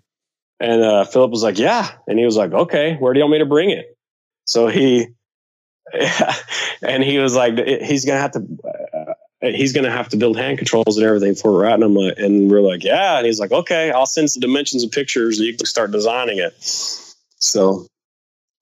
[0.59, 3.33] And uh, Philip was like, "Yeah," and he was like, "Okay, where do you want
[3.33, 3.97] me to bring it?"
[4.45, 5.07] So he,
[6.81, 9.13] and he was like, "He's gonna have to." Uh,
[9.51, 11.73] he's gonna have to build hand controls and everything for it, right?
[11.73, 13.17] And I'm like, and we're like, yeah.
[13.17, 16.37] And he's like, okay, I'll send some dimensions and pictures, and you can start designing
[16.37, 16.55] it.
[16.59, 17.87] So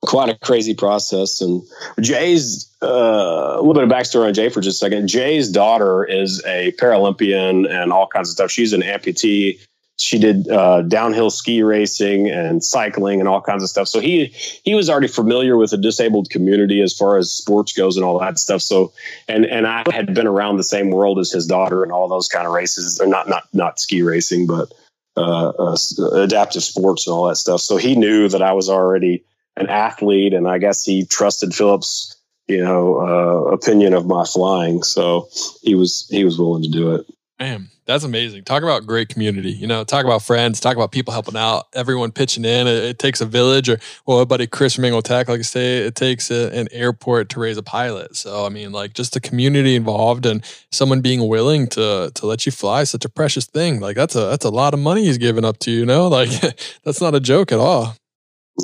[0.01, 1.41] quite a crazy process.
[1.41, 1.61] And
[1.99, 5.07] Jay's uh, a little bit of backstory on Jay for just a second.
[5.07, 8.51] Jay's daughter is a Paralympian and all kinds of stuff.
[8.51, 9.59] She's an amputee.
[9.97, 13.87] She did uh, downhill ski racing and cycling and all kinds of stuff.
[13.87, 14.25] So he
[14.63, 18.17] he was already familiar with the disabled community as far as sports goes and all
[18.19, 18.63] that stuff.
[18.63, 18.91] So
[19.27, 22.27] and and I had been around the same world as his daughter and all those
[22.27, 22.99] kind of races.
[22.99, 24.73] Or not not not ski racing, but
[25.17, 25.77] uh, uh,
[26.13, 27.61] adaptive sports and all that stuff.
[27.61, 29.23] So he knew that I was already
[29.57, 32.15] an athlete, and I guess he trusted Philip's,
[32.47, 34.83] you know, uh, opinion of my flying.
[34.83, 35.29] So
[35.61, 37.05] he was he was willing to do it.
[37.39, 38.43] Man, that's amazing.
[38.43, 39.51] Talk about great community.
[39.51, 40.59] You know, talk about friends.
[40.59, 41.65] Talk about people helping out.
[41.73, 42.67] Everyone pitching in.
[42.67, 45.43] It, it takes a village, or well, my buddy Chris from Angle Tech, like I
[45.43, 48.15] say, it takes a, an airport to raise a pilot.
[48.15, 52.45] So I mean, like just the community involved and someone being willing to to let
[52.45, 53.79] you fly such a precious thing.
[53.79, 55.85] Like that's a that's a lot of money he's giving up to you.
[55.85, 56.29] Know, like
[56.83, 57.95] that's not a joke at all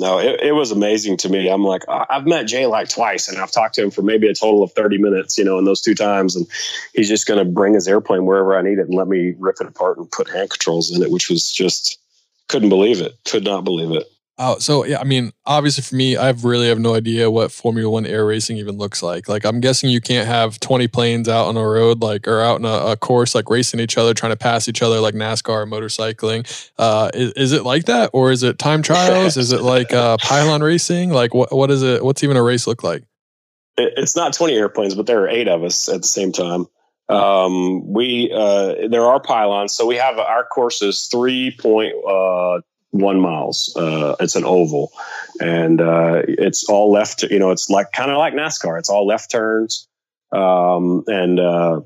[0.00, 1.48] no, it, it was amazing to me.
[1.48, 4.34] I'm like, I've met Jay like twice, and I've talked to him for maybe a
[4.34, 6.36] total of 30 minutes, you know, in those two times.
[6.36, 6.46] And
[6.94, 9.56] he's just going to bring his airplane wherever I need it and let me rip
[9.60, 11.98] it apart and put hand controls in it, which was just
[12.48, 13.16] couldn't believe it.
[13.24, 14.06] Could not believe it.
[14.40, 17.90] Oh, so yeah, I mean, obviously for me, I really have no idea what Formula
[17.90, 19.28] One air racing even looks like.
[19.28, 22.60] Like, I'm guessing you can't have 20 planes out on a road, like, or out
[22.60, 25.64] in a, a course, like racing each other, trying to pass each other, like NASCAR
[25.64, 26.46] or motorcycling.
[26.78, 29.36] Uh, is, is it like that, or is it time trials?
[29.36, 31.10] is it like uh, pylon racing?
[31.10, 32.04] Like, what what is it?
[32.04, 33.02] What's even a race look like?
[33.76, 36.66] It's not 20 airplanes, but there are eight of us at the same time.
[37.08, 42.60] Um, we uh, there are pylons, so we have our course is three point uh,
[42.90, 43.74] one miles.
[43.76, 44.92] Uh, it's an oval,
[45.40, 47.22] and uh, it's all left.
[47.24, 48.78] You know, it's like kind of like NASCAR.
[48.78, 49.86] It's all left turns,
[50.32, 51.80] um, and uh,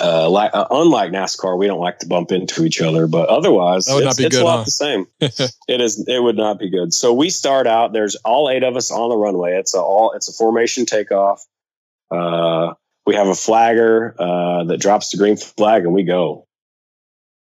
[0.00, 3.06] uh, like uh, unlike NASCAR, we don't like to bump into each other.
[3.06, 4.64] But otherwise, it's, it's good, a lot huh?
[4.64, 5.06] the same.
[5.20, 6.04] it is.
[6.08, 6.94] It would not be good.
[6.94, 7.92] So we start out.
[7.92, 9.56] There's all eight of us on the runway.
[9.56, 10.12] It's a all.
[10.12, 11.44] It's a formation takeoff.
[12.10, 16.45] Uh, we have a flagger that drops the green flag, and we go.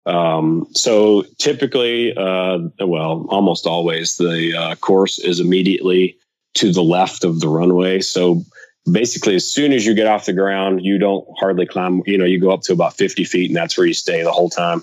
[0.06, 6.16] Um, so typically, uh, well, almost always, the uh, course is immediately
[6.54, 8.00] to the left of the runway.
[8.00, 8.42] So
[8.90, 12.02] basically, as soon as you get off the ground, you don't hardly climb.
[12.06, 14.32] You know, you go up to about 50 feet, and that's where you stay the
[14.32, 14.82] whole time.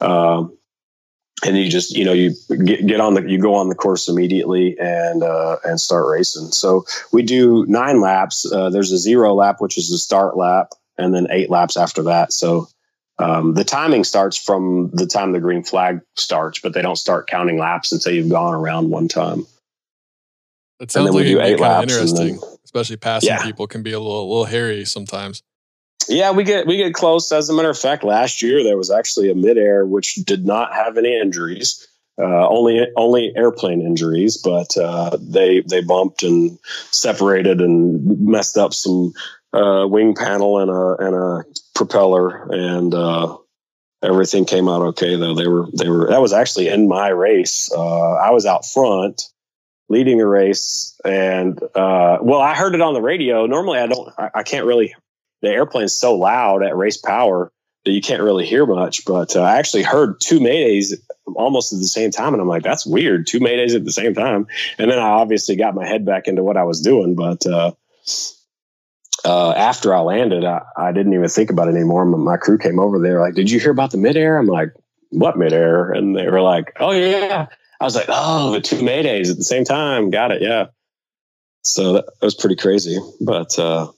[0.00, 0.56] Um,
[1.44, 2.34] and you just, you know, you
[2.64, 6.50] get, get on the, you go on the course immediately and uh, and start racing.
[6.50, 8.50] So we do nine laps.
[8.50, 12.02] Uh, there's a zero lap, which is the start lap, and then eight laps after
[12.04, 12.32] that.
[12.32, 12.68] So
[13.18, 17.26] um, the timing starts from the time the green flag starts, but they don't start
[17.26, 19.46] counting laps until you've gone around one time.
[20.80, 22.38] It sounds like it eight laps interesting.
[22.38, 23.44] Then, especially passing yeah.
[23.44, 25.42] people can be a little, a little hairy sometimes.
[26.08, 27.30] Yeah, we get we get close.
[27.32, 30.72] As a matter of fact, last year there was actually a midair which did not
[30.72, 31.86] have any injuries,
[32.18, 36.58] uh, only only airplane injuries, but uh, they they bumped and
[36.92, 39.12] separated and messed up some
[39.52, 41.44] uh, wing panel and a and a
[41.78, 43.38] propeller, and uh,
[44.02, 45.16] everything came out okay.
[45.16, 47.72] Though they were they were that was actually in my race.
[47.72, 49.22] Uh, I was out front
[49.88, 53.46] leading the race, and uh, well, I heard it on the radio.
[53.46, 54.12] Normally, I don't.
[54.18, 54.94] I, I can't really.
[55.40, 57.52] The airplane's so loud at race power
[57.84, 59.04] that you can't really hear much.
[59.06, 60.94] But uh, I actually heard two maydays
[61.36, 63.28] almost at the same time, and I'm like, that's weird.
[63.28, 64.48] Two maydays at the same time,
[64.78, 67.46] and then I obviously got my head back into what I was doing, but.
[69.24, 72.04] Uh, after I landed, I, I, didn't even think about it anymore.
[72.04, 74.72] My, my, crew came over there, like, "Did you hear about the midair?" I'm like,
[75.10, 77.46] "What midair?" And they were like, "Oh yeah."
[77.80, 80.42] I was like, "Oh, the two maydays at the same time." Got it.
[80.42, 80.66] Yeah.
[81.62, 83.90] So that was pretty crazy, but uh,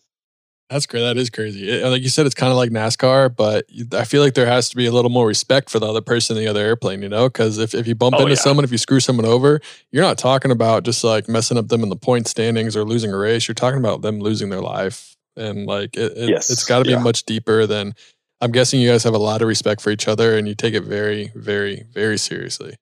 [0.71, 1.01] that's great.
[1.01, 1.69] That is crazy.
[1.69, 4.69] It, like you said, it's kind of like NASCAR, but I feel like there has
[4.69, 7.09] to be a little more respect for the other person in the other airplane, you
[7.09, 7.29] know?
[7.29, 8.37] Because if, if you bump oh, into yeah.
[8.37, 9.61] someone, if you screw someone over,
[9.91, 13.13] you're not talking about just like messing up them in the point standings or losing
[13.13, 13.49] a race.
[13.49, 15.17] You're talking about them losing their life.
[15.37, 16.51] And like it, it, yes.
[16.51, 17.03] it's got to be yeah.
[17.03, 17.95] much deeper than
[18.41, 20.75] I'm guessing you guys have a lot of respect for each other and you take
[20.75, 22.77] it very, very, very seriously.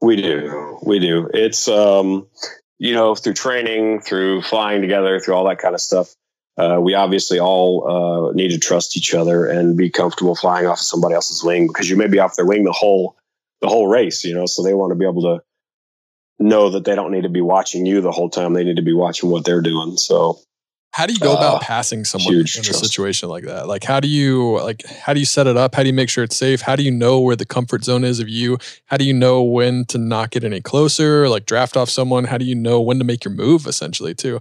[0.00, 0.78] We do.
[0.84, 1.28] We do.
[1.34, 2.28] It's, um,
[2.78, 6.14] you know, through training, through flying together, through all that kind of stuff
[6.58, 10.78] uh, we obviously all uh, need to trust each other and be comfortable flying off
[10.78, 13.16] of somebody else's wing because you may be off their wing the whole
[13.60, 14.46] the whole race, you know.
[14.46, 15.42] So they want to be able to
[16.38, 18.82] know that they don't need to be watching you the whole time; they need to
[18.82, 19.98] be watching what they're doing.
[19.98, 20.38] So,
[20.92, 22.70] how do you go about uh, passing someone in trust.
[22.70, 23.68] a situation like that?
[23.68, 25.74] Like, how do you like how do you set it up?
[25.74, 26.62] How do you make sure it's safe?
[26.62, 28.56] How do you know where the comfort zone is of you?
[28.86, 31.28] How do you know when to not get any closer?
[31.28, 32.24] Like draft off someone?
[32.24, 33.66] How do you know when to make your move?
[33.66, 34.40] Essentially, too.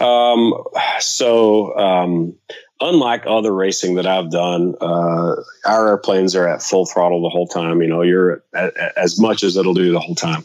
[0.00, 0.54] Um,
[0.98, 2.34] so, um,
[2.80, 5.36] unlike other racing that I've done, uh,
[5.66, 7.80] our airplanes are at full throttle the whole time.
[7.80, 10.44] You know, you're at, at, as much as it'll do the whole time.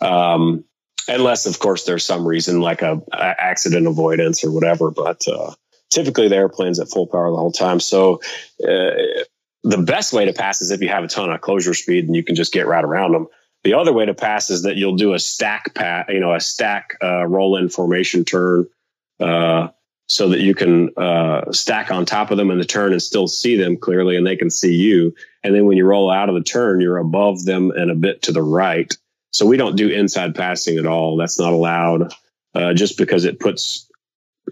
[0.00, 0.64] Um,
[1.08, 4.90] unless, of course, there's some reason like a, a accident avoidance or whatever.
[4.90, 5.54] But uh,
[5.90, 7.80] typically, the airplane's at full power the whole time.
[7.80, 8.20] So,
[8.62, 9.24] uh,
[9.62, 12.16] the best way to pass is if you have a ton of closure speed and
[12.16, 13.26] you can just get right around them.
[13.62, 16.40] The other way to pass is that you'll do a stack pat, you know, a
[16.40, 18.66] stack uh, roll in formation turn
[19.20, 19.68] uh,
[20.08, 23.28] so that you can uh, stack on top of them in the turn and still
[23.28, 25.14] see them clearly and they can see you.
[25.44, 28.22] And then when you roll out of the turn, you're above them and a bit
[28.22, 28.92] to the right.
[29.32, 31.16] So we don't do inside passing at all.
[31.16, 32.12] That's not allowed
[32.54, 33.88] uh, just because it puts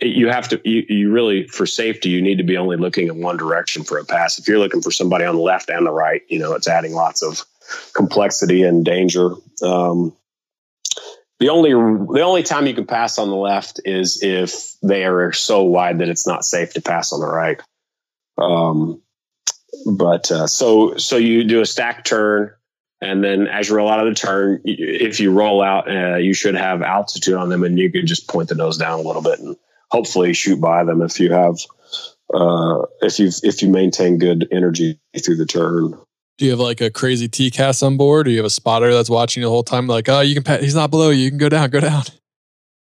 [0.01, 3.21] you have to you, you really for safety you need to be only looking in
[3.21, 5.91] one direction for a pass if you're looking for somebody on the left and the
[5.91, 7.45] right you know it's adding lots of
[7.95, 9.31] complexity and danger
[9.63, 10.15] um,
[11.41, 15.33] the only the only time you can pass on the left is if they are
[15.33, 17.61] so wide that it's not safe to pass on the right.
[18.37, 19.03] Um,
[19.87, 22.53] but uh, so so you do a stack turn,
[23.01, 26.35] and then as you roll out of the turn, if you roll out, uh, you
[26.35, 29.23] should have altitude on them, and you can just point the nose down a little
[29.23, 29.57] bit and
[29.91, 31.57] hopefully shoot by them if you have
[32.35, 35.99] uh, if you if you maintain good energy through the turn.
[36.39, 38.27] Do you have like a crazy TCAS on board?
[38.27, 39.89] Do you have a spotter that's watching the whole time?
[39.89, 41.25] Like, oh, you can, pat, he's not below you.
[41.25, 42.05] You can go down, go down.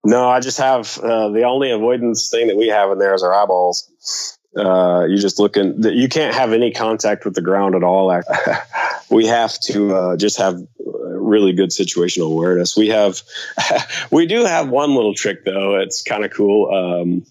[0.04, 3.24] No, I just have uh, the only avoidance thing that we have in there is
[3.24, 4.38] our eyeballs.
[4.58, 8.22] Uh, you just looking, you can't have any contact with the ground at all.
[9.10, 12.76] we have to uh, just have really good situational awareness.
[12.76, 13.22] We have,
[14.12, 15.76] we do have one little trick though.
[15.76, 16.74] It's kind of cool.
[16.74, 17.26] Um,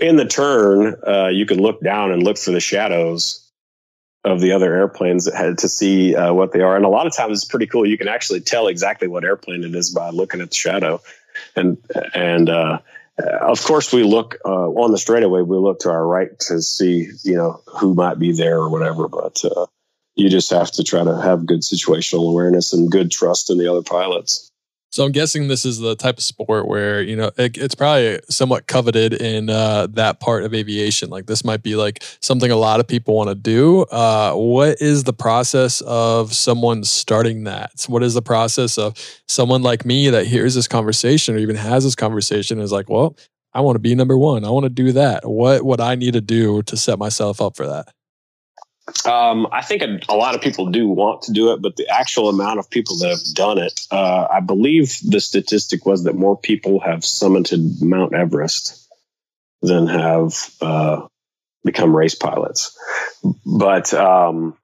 [0.00, 3.43] in the turn, uh, you can look down and look for the shadows
[4.24, 6.76] of the other airplanes to see uh, what they are.
[6.76, 7.86] And a lot of times it's pretty cool.
[7.86, 11.00] You can actually tell exactly what airplane it is by looking at the shadow.
[11.56, 11.78] And
[12.14, 12.78] and uh,
[13.18, 15.42] of course we look uh, on the straightaway.
[15.42, 19.08] We look to our right to see you know who might be there or whatever.
[19.08, 19.66] But uh,
[20.14, 23.70] you just have to try to have good situational awareness and good trust in the
[23.70, 24.50] other pilots.
[24.94, 28.20] So I'm guessing this is the type of sport where you know it, it's probably
[28.30, 31.10] somewhat coveted in uh, that part of aviation.
[31.10, 33.82] Like this might be like something a lot of people want to do.
[33.86, 37.84] Uh, what is the process of someone starting that?
[37.88, 41.82] What is the process of someone like me that hears this conversation or even has
[41.82, 43.16] this conversation is like, well,
[43.52, 44.44] I want to be number one.
[44.44, 45.28] I want to do that.
[45.28, 47.93] What would I need to do to set myself up for that?
[49.06, 51.88] Um, I think a, a, lot of people do want to do it, but the
[51.88, 56.14] actual amount of people that have done it, uh, I believe the statistic was that
[56.14, 58.86] more people have summited Mount Everest
[59.62, 61.06] than have uh,
[61.64, 62.78] become race pilots.
[63.46, 64.54] But um,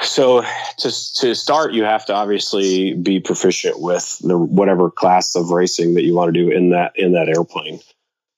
[0.00, 0.42] so
[0.78, 5.94] to to start, you have to obviously be proficient with the, whatever class of racing
[5.94, 7.80] that you want to do in that in that airplane.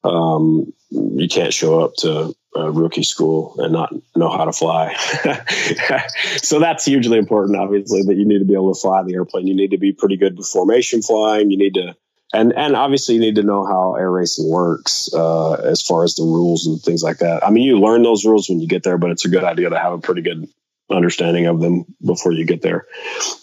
[0.05, 4.95] Um, you can't show up to rookie school and not know how to fly.
[6.43, 9.47] so that's hugely important, obviously, that you need to be able to fly the airplane.
[9.47, 11.51] You need to be pretty good with formation flying.
[11.51, 11.97] You need to,
[12.33, 16.15] and and obviously you need to know how air racing works uh, as far as
[16.15, 17.45] the rules and things like that.
[17.45, 19.71] I mean, you learn those rules when you get there, but it's a good idea
[19.71, 20.49] to have a pretty good
[20.91, 22.87] understanding of them before you get there.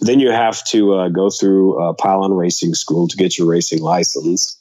[0.02, 3.82] Then you have to uh, go through uh, pylon racing school to get your racing
[3.82, 4.60] license.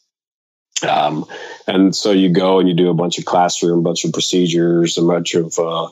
[0.85, 1.27] Um,
[1.67, 4.99] and so you go and you do a bunch of classroom, a bunch of procedures,
[4.99, 5.89] a bunch of uh,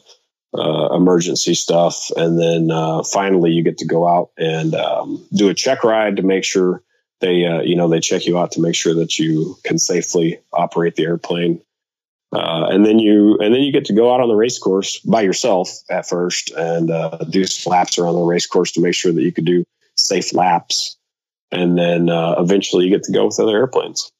[0.55, 5.49] uh, emergency stuff, and then uh, finally you get to go out and um, do
[5.49, 6.82] a check ride to make sure
[7.20, 10.40] they, uh, you know, they check you out to make sure that you can safely
[10.53, 11.62] operate the airplane.
[12.32, 14.99] Uh, and then you and then you get to go out on the race course
[15.01, 19.12] by yourself at first and uh, do laps around the race course to make sure
[19.12, 19.64] that you could do
[19.97, 20.97] safe laps,
[21.51, 24.11] and then eventually you get to go with other airplanes.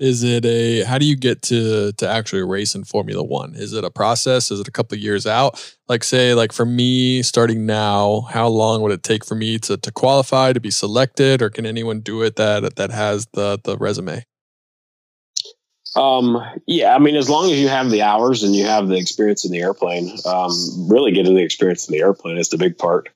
[0.00, 3.54] Is it a how do you get to to actually race in Formula One?
[3.54, 4.50] Is it a process?
[4.50, 5.76] Is it a couple years out?
[5.88, 9.76] Like say, like for me starting now, how long would it take for me to
[9.76, 13.76] to qualify to be selected, or can anyone do it that that has the the
[13.76, 14.24] resume?
[15.96, 18.96] Um, yeah, I mean, as long as you have the hours and you have the
[18.96, 20.50] experience in the airplane, um,
[20.88, 23.10] really getting the experience in the airplane is the big part.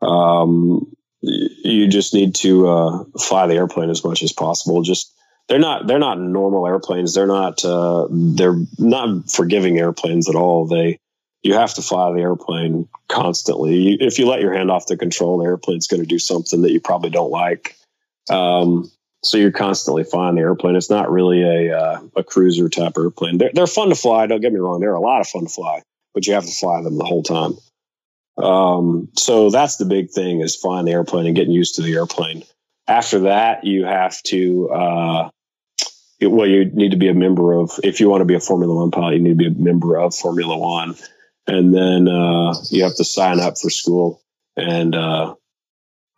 [0.00, 4.82] Um, you just need to uh, fly the airplane as much as possible.
[4.82, 5.12] Just
[5.52, 7.12] they're not they're not normal airplanes.
[7.12, 10.64] They're not uh, they're not forgiving airplanes at all.
[10.64, 10.98] They
[11.42, 13.98] you have to fly the airplane constantly.
[14.00, 16.72] If you let your hand off the control, the airplane's going to do something that
[16.72, 17.76] you probably don't like.
[18.30, 18.90] Um,
[19.22, 20.74] so you're constantly flying the airplane.
[20.74, 23.36] It's not really a uh, a cruiser type airplane.
[23.36, 24.26] They're, they're fun to fly.
[24.26, 24.80] Don't get me wrong.
[24.80, 25.82] They're a lot of fun to fly,
[26.14, 27.58] but you have to fly them the whole time.
[28.42, 31.92] Um, so that's the big thing is flying the airplane and getting used to the
[31.92, 32.44] airplane.
[32.88, 35.30] After that, you have to, uh,
[36.28, 38.74] well, you need to be a member of, if you want to be a Formula
[38.74, 40.94] One pilot, you need to be a member of Formula One.
[41.46, 44.22] And then uh, you have to sign up for school.
[44.56, 45.34] And uh,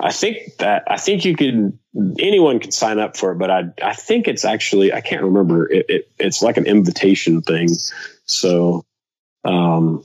[0.01, 1.79] I think that, I think you can,
[2.19, 5.71] anyone can sign up for it, but I, I think it's actually, I can't remember,
[5.71, 7.69] it, it it's like an invitation thing.
[8.25, 8.85] So,
[9.45, 10.05] um,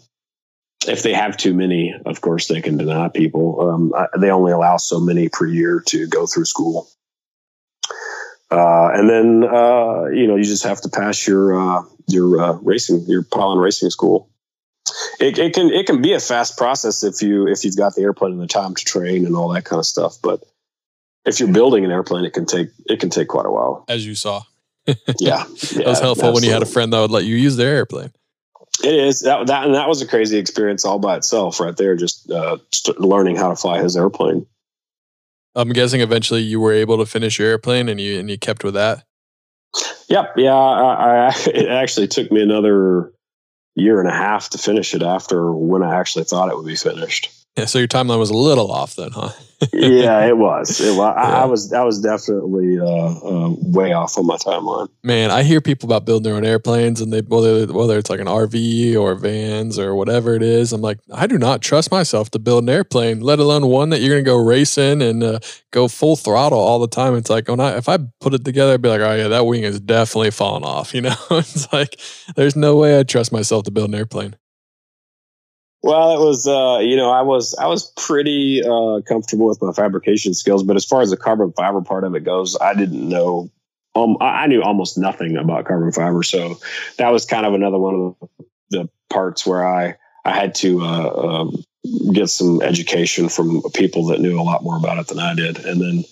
[0.88, 3.70] if they have too many, of course, they can deny people.
[3.70, 6.88] Um, they only allow so many per year to go through school.
[8.52, 12.54] Uh, and then, uh, you know, you just have to pass your, uh, your, uh,
[12.62, 14.30] racing, your pylon racing school.
[15.20, 18.02] It, it, can, it can be a fast process if you, if you've got the
[18.02, 20.18] airplane and the time to train and all that kind of stuff.
[20.22, 20.44] But
[21.26, 23.86] if you're building an airplane, it can take, it can take quite a while.
[23.88, 24.44] As you saw.
[24.88, 25.44] yeah, yeah.
[25.44, 26.32] That was helpful absolutely.
[26.34, 28.12] when you had a friend that would let you use their airplane.
[28.84, 31.96] It is that that and that was a crazy experience all by itself, right there.
[31.96, 32.58] Just uh,
[32.98, 34.46] learning how to fly his airplane.
[35.60, 38.64] I'm guessing eventually you were able to finish your airplane, and you and you kept
[38.64, 39.04] with that.
[40.10, 40.34] Yep.
[40.38, 40.56] Yeah.
[40.56, 43.12] I, I, it actually took me another
[43.76, 46.76] year and a half to finish it after when I actually thought it would be
[46.76, 47.30] finished.
[47.56, 49.32] Yeah, so your timeline was a little off then, huh?
[49.74, 50.80] Yeah, it was.
[50.80, 51.16] It was.
[51.18, 51.74] I, I was.
[51.74, 54.88] I was definitely uh, uh, way off on my timeline.
[55.04, 58.22] Man, I hear people about building their own airplanes, and they whether whether it's like
[58.22, 60.72] an RV or vans or whatever it is.
[60.72, 64.00] I'm like, I do not trust myself to build an airplane, let alone one that
[64.00, 65.40] you're going to go racing and uh,
[65.72, 67.16] go full throttle all the time.
[67.16, 69.46] It's like when I if I put it together, I'd be like, oh yeah, that
[69.46, 70.94] wing is definitely falling off.
[71.00, 71.98] You know, it's like
[72.36, 74.36] there's no way I trust myself to build an airplane.
[75.82, 79.72] Well, it was, uh, you know, I was I was pretty uh, comfortable with my
[79.72, 83.08] fabrication skills, but as far as the carbon fiber part of it goes, I didn't
[83.08, 83.50] know.
[83.96, 86.60] Um, I knew almost nothing about carbon fiber, so
[86.98, 88.30] that was kind of another one of
[88.70, 91.64] the parts where I I had to uh, um,
[92.14, 95.66] get some education from people that knew a lot more about it than I did,
[95.66, 96.04] and then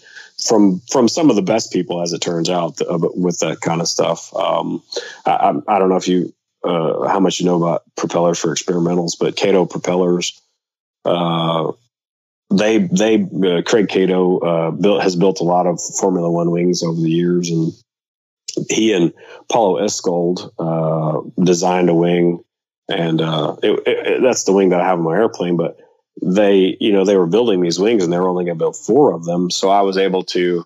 [0.48, 3.82] from from some of the best people, as it turns out, uh, with that kind
[3.82, 4.34] of stuff.
[4.36, 4.82] Um,
[5.26, 6.34] I, I, don't know if you
[6.68, 10.40] uh, how much you know about propellers for experimentals, but Catto propellers,
[11.06, 11.72] uh,
[12.50, 16.84] they they uh, Craig Catto uh, built has built a lot of Formula One wings
[16.84, 17.72] over the years, and
[18.70, 19.14] he and
[19.50, 22.44] Paulo Iscold uh, designed a wing,
[22.90, 25.58] and uh, it, it, that's the wing that I have on my airplane.
[25.58, 25.80] But
[26.22, 28.78] they, you know, they were building these wings, and they were only going to build
[28.78, 30.66] four of them, so I was able to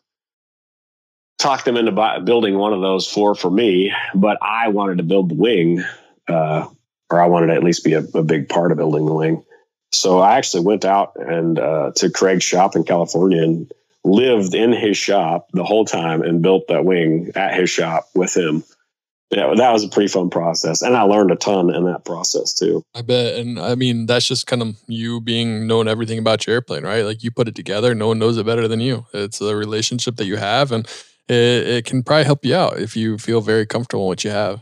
[1.41, 5.03] talk them into buy, building one of those four for me, but I wanted to
[5.03, 5.83] build the wing,
[6.27, 6.67] uh,
[7.09, 9.43] or I wanted to at least be a, a, big part of building the wing.
[9.91, 13.71] So I actually went out and uh, to Craig's shop in California and
[14.03, 18.35] lived in his shop the whole time and built that wing at his shop with
[18.37, 18.63] him.
[19.31, 22.53] yeah, that was a pretty fun process, and I learned a ton in that process
[22.53, 22.83] too.
[22.93, 26.53] I bet, and I mean that's just kind of you being knowing everything about your
[26.53, 27.03] airplane, right?
[27.03, 29.07] Like you put it together, no one knows it better than you.
[29.13, 30.87] It's a relationship that you have, and
[31.31, 34.31] it, it can probably help you out if you feel very comfortable in what you
[34.31, 34.61] have.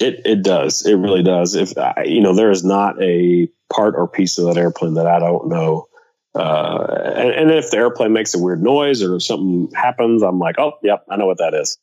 [0.00, 1.54] It it does, it really does.
[1.54, 5.06] If I, you know, there is not a part or piece of that airplane that
[5.06, 5.88] I don't know.
[6.34, 6.86] Uh,
[7.16, 10.74] and, and if the airplane makes a weird noise or something happens, I'm like, oh,
[10.82, 11.76] yep, I know what that is.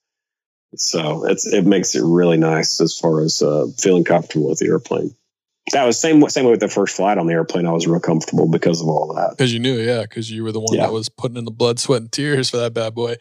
[0.76, 4.68] So it's it makes it really nice as far as uh, feeling comfortable with the
[4.68, 5.16] airplane.
[5.74, 7.68] That was same same way with the first flight on the airplane.
[7.68, 9.32] I was real comfortable because of all that.
[9.32, 10.84] Because you knew, yeah, because you were the one yeah.
[10.84, 13.16] that was putting in the blood, sweat, and tears for that bad boy.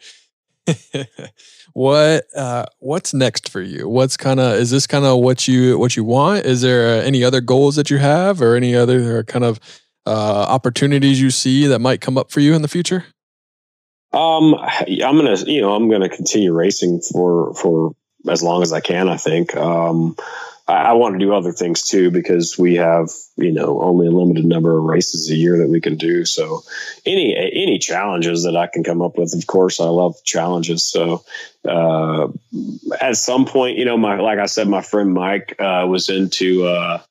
[1.73, 3.87] what uh, what's next for you?
[3.87, 6.45] What's kind of is this kind of what you what you want?
[6.45, 9.59] Is there any other goals that you have, or any other kind of
[10.05, 13.05] uh, opportunities you see that might come up for you in the future?
[14.13, 17.95] Um, I'm gonna, you know, I'm gonna continue racing for for
[18.29, 19.09] as long as I can.
[19.09, 19.55] I think.
[19.55, 20.15] Um,
[20.67, 24.11] I, I want to do other things too because we have, you know, only a
[24.11, 26.25] limited number of races a year that we can do.
[26.25, 26.63] So,
[27.05, 30.83] any any challenges that I can come up with, of course, I love challenges.
[30.83, 31.23] So,
[31.67, 32.27] uh,
[32.99, 36.65] at some point, you know, my like I said, my friend Mike uh, was into.
[36.65, 37.01] Uh,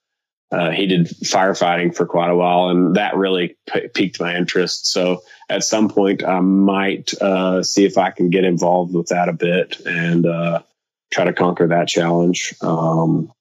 [0.53, 4.87] uh, he did firefighting for quite a while, and that really p- piqued my interest.
[4.87, 9.29] So at some point, I might uh, see if I can get involved with that
[9.29, 10.63] a bit and uh,
[11.11, 12.55] try to conquer that challenge.
[12.61, 13.33] Um,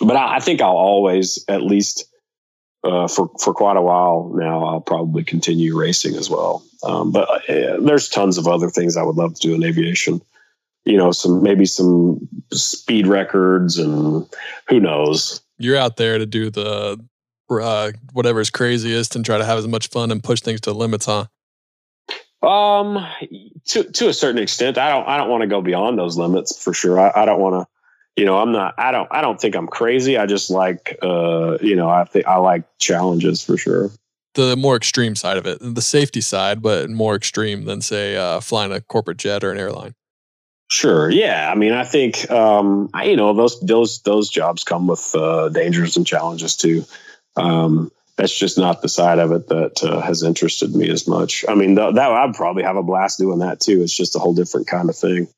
[0.00, 2.04] but I, I, think I'll always, at least
[2.84, 6.62] uh, for for quite a while now, I'll probably continue racing as well.
[6.82, 10.20] Um, but uh, there's tons of other things I would love to do in aviation
[10.84, 14.24] you know some maybe some speed records and
[14.68, 16.96] who knows you're out there to do the
[17.50, 20.78] uh, whatever's craziest and try to have as much fun and push things to the
[20.78, 21.26] limits, huh?
[22.46, 23.06] Um,
[23.66, 26.62] to to a certain extent, I don't I don't want to go beyond those limits
[26.62, 27.00] for sure.
[27.00, 27.75] I, I don't want to,
[28.16, 30.16] you know, I'm not I don't I don't think I'm crazy.
[30.16, 33.90] I just like uh, you know, I think I like challenges for sure.
[34.34, 38.40] The more extreme side of it, the safety side, but more extreme than say uh,
[38.40, 39.94] flying a corporate jet or an airline.
[40.68, 41.10] Sure.
[41.10, 41.50] Yeah.
[41.50, 45.48] I mean, I think um, I, you know those those those jobs come with uh,
[45.50, 46.84] dangers and challenges too.
[47.36, 51.44] Um, that's just not the side of it that uh, has interested me as much.
[51.48, 53.82] I mean, th- that I'd probably have a blast doing that too.
[53.82, 55.28] It's just a whole different kind of thing.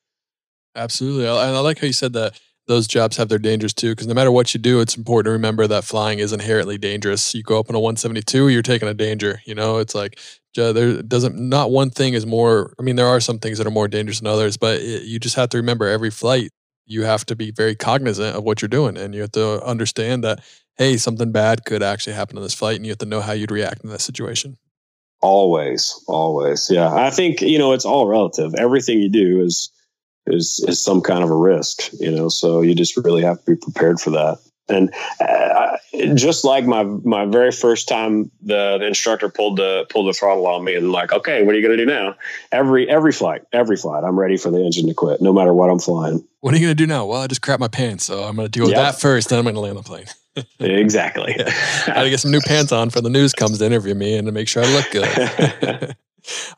[0.76, 2.38] Absolutely, I, I like how you said that
[2.68, 3.92] those jobs have their dangers too.
[3.92, 7.34] Because no matter what you do, it's important to remember that flying is inherently dangerous.
[7.34, 9.40] You go up in a 172, you're taking a danger.
[9.46, 10.20] You know, it's like
[10.54, 12.74] there doesn't not one thing is more.
[12.78, 15.18] I mean, there are some things that are more dangerous than others, but it, you
[15.18, 16.50] just have to remember every flight.
[16.84, 20.22] You have to be very cognizant of what you're doing, and you have to understand
[20.24, 20.40] that
[20.76, 23.32] hey, something bad could actually happen on this flight, and you have to know how
[23.32, 24.56] you'd react in that situation.
[25.20, 26.92] Always, always, yeah.
[26.94, 28.54] I think you know it's all relative.
[28.54, 29.70] Everything you do is
[30.32, 32.28] is is some kind of a risk, you know.
[32.28, 34.38] So you just really have to be prepared for that.
[34.70, 35.78] And uh,
[36.14, 40.46] just like my my very first time, the, the instructor pulled the pulled the throttle
[40.46, 42.14] on me and like, okay, what are you going to do now?
[42.52, 45.70] Every every flight, every flight, I'm ready for the engine to quit, no matter what
[45.70, 46.22] I'm flying.
[46.40, 47.06] What are you going to do now?
[47.06, 48.92] Well, I just crap my pants, so I'm going to deal with yep.
[48.92, 50.06] that first, then I'm going to land the plane.
[50.60, 51.34] exactly.
[51.36, 51.52] yeah.
[51.86, 54.16] I got to get some new pants on for the news comes to interview me
[54.16, 55.96] and to make sure I look good.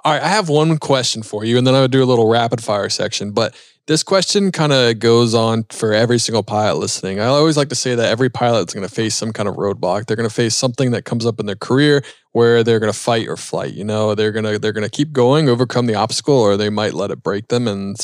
[0.05, 2.29] All right, I have one question for you, and then I would do a little
[2.29, 3.33] rapid fire section.
[3.33, 3.55] But
[3.87, 7.19] this question kind of goes on for every single pilot listening.
[7.19, 9.57] I always like to say that every pilot is going to face some kind of
[9.57, 10.07] roadblock.
[10.07, 12.99] They're going to face something that comes up in their career where they're going to
[12.99, 13.75] fight or flight.
[13.75, 17.11] You know, they're gonna they're gonna keep going, overcome the obstacle, or they might let
[17.11, 17.97] it break them, and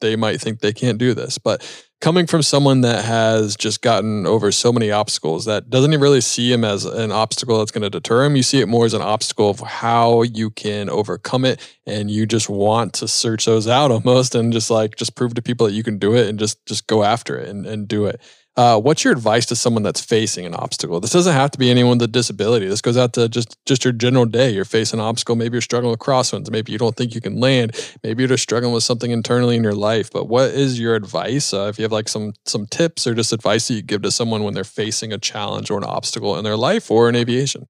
[0.00, 1.38] they might think they can't do this.
[1.38, 1.62] But
[2.02, 6.52] coming from someone that has just gotten over so many obstacles that doesn't really see
[6.52, 8.34] him as an obstacle that's going to deter him.
[8.34, 11.60] You see it more as an obstacle of how you can overcome it.
[11.86, 15.42] And you just want to search those out almost and just like, just prove to
[15.42, 18.06] people that you can do it and just, just go after it and, and do
[18.06, 18.20] it.
[18.54, 21.00] Uh, what's your advice to someone that's facing an obstacle?
[21.00, 22.68] This doesn't have to be anyone with a disability.
[22.68, 24.50] This goes out to just just your general day.
[24.50, 25.36] You're facing an obstacle.
[25.36, 26.50] Maybe you're struggling with crosswinds.
[26.50, 27.72] Maybe you don't think you can land.
[28.02, 30.10] Maybe you're just struggling with something internally in your life.
[30.12, 31.54] But what is your advice?
[31.54, 34.10] Uh, if you have like some some tips or just advice that you give to
[34.10, 37.68] someone when they're facing a challenge or an obstacle in their life or in aviation?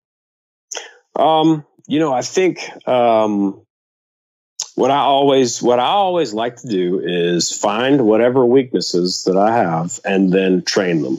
[1.14, 3.64] Um, you know, I think um,
[4.74, 9.56] what I always what I always like to do is find whatever weaknesses that I
[9.56, 11.18] have and then train them.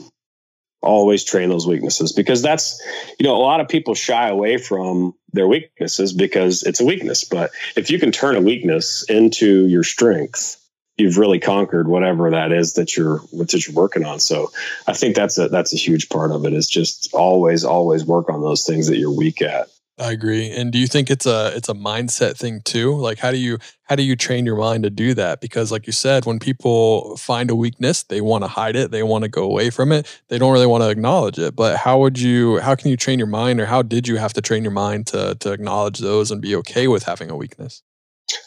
[0.82, 2.82] Always train those weaknesses because that's
[3.18, 7.24] you know a lot of people shy away from their weaknesses because it's a weakness.
[7.24, 10.60] But if you can turn a weakness into your strength,
[10.98, 14.20] you've really conquered whatever that is that you're that you're working on.
[14.20, 14.52] So
[14.86, 18.28] I think that's a that's a huge part of it is just always always work
[18.28, 20.50] on those things that you're weak at I agree.
[20.50, 22.96] And do you think it's a it's a mindset thing too?
[22.96, 25.40] Like how do you how do you train your mind to do that?
[25.40, 29.04] Because like you said, when people find a weakness, they want to hide it, they
[29.04, 30.20] want to go away from it.
[30.28, 31.54] They don't really want to acknowledge it.
[31.54, 34.32] But how would you how can you train your mind or how did you have
[34.32, 37.82] to train your mind to to acknowledge those and be okay with having a weakness?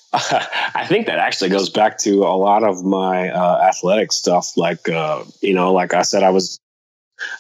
[0.14, 4.58] I think that actually goes back to a lot of my uh, athletic stuff.
[4.58, 6.60] Like, uh, you know, like I said, I was,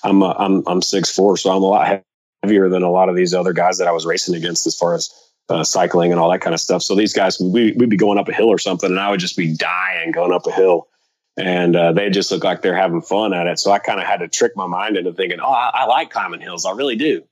[0.03, 2.03] I'm, uh, I'm, I'm six four, so I'm a lot
[2.47, 4.95] heavier than a lot of these other guys that I was racing against as far
[4.95, 5.13] as
[5.49, 6.81] uh, cycling and all that kind of stuff.
[6.81, 9.19] So these guys, we, we'd be going up a hill or something, and I would
[9.19, 10.87] just be dying going up a hill.
[11.35, 13.59] And uh, they just look like they're having fun at it.
[13.59, 16.09] So I kind of had to trick my mind into thinking, oh, I, I like
[16.09, 16.65] climbing hills.
[16.65, 17.23] I really do.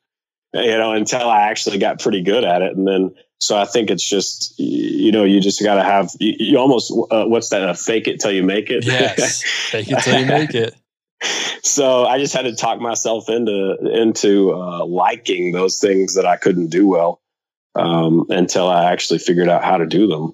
[0.53, 2.77] You know, until I actually got pretty good at it.
[2.77, 6.35] And then, so I think it's just, you know, you just got to have, you,
[6.39, 7.63] you almost, uh, what's that?
[7.63, 8.85] Uh, fake it till you make it.
[8.85, 9.43] Yes.
[9.71, 10.75] fake it till you make it
[11.21, 16.37] so I just had to talk myself into into uh, liking those things that I
[16.37, 17.21] couldn't do well
[17.75, 20.33] um, until I actually figured out how to do them.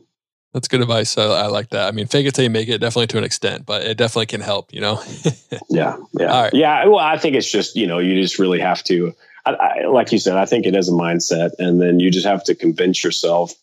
[0.54, 1.18] That's good advice.
[1.18, 1.88] I, I, like that.
[1.88, 4.26] I mean, fake it till you make it, definitely to an extent, but it definitely
[4.26, 4.74] can help.
[4.74, 5.04] You know.
[5.70, 6.86] yeah, yeah, yeah.
[6.86, 9.14] Well, I think it's just you know you just really have to,
[9.46, 12.28] I, I, like you said, I think it is a mindset, and then you just
[12.28, 13.54] have to convince yourself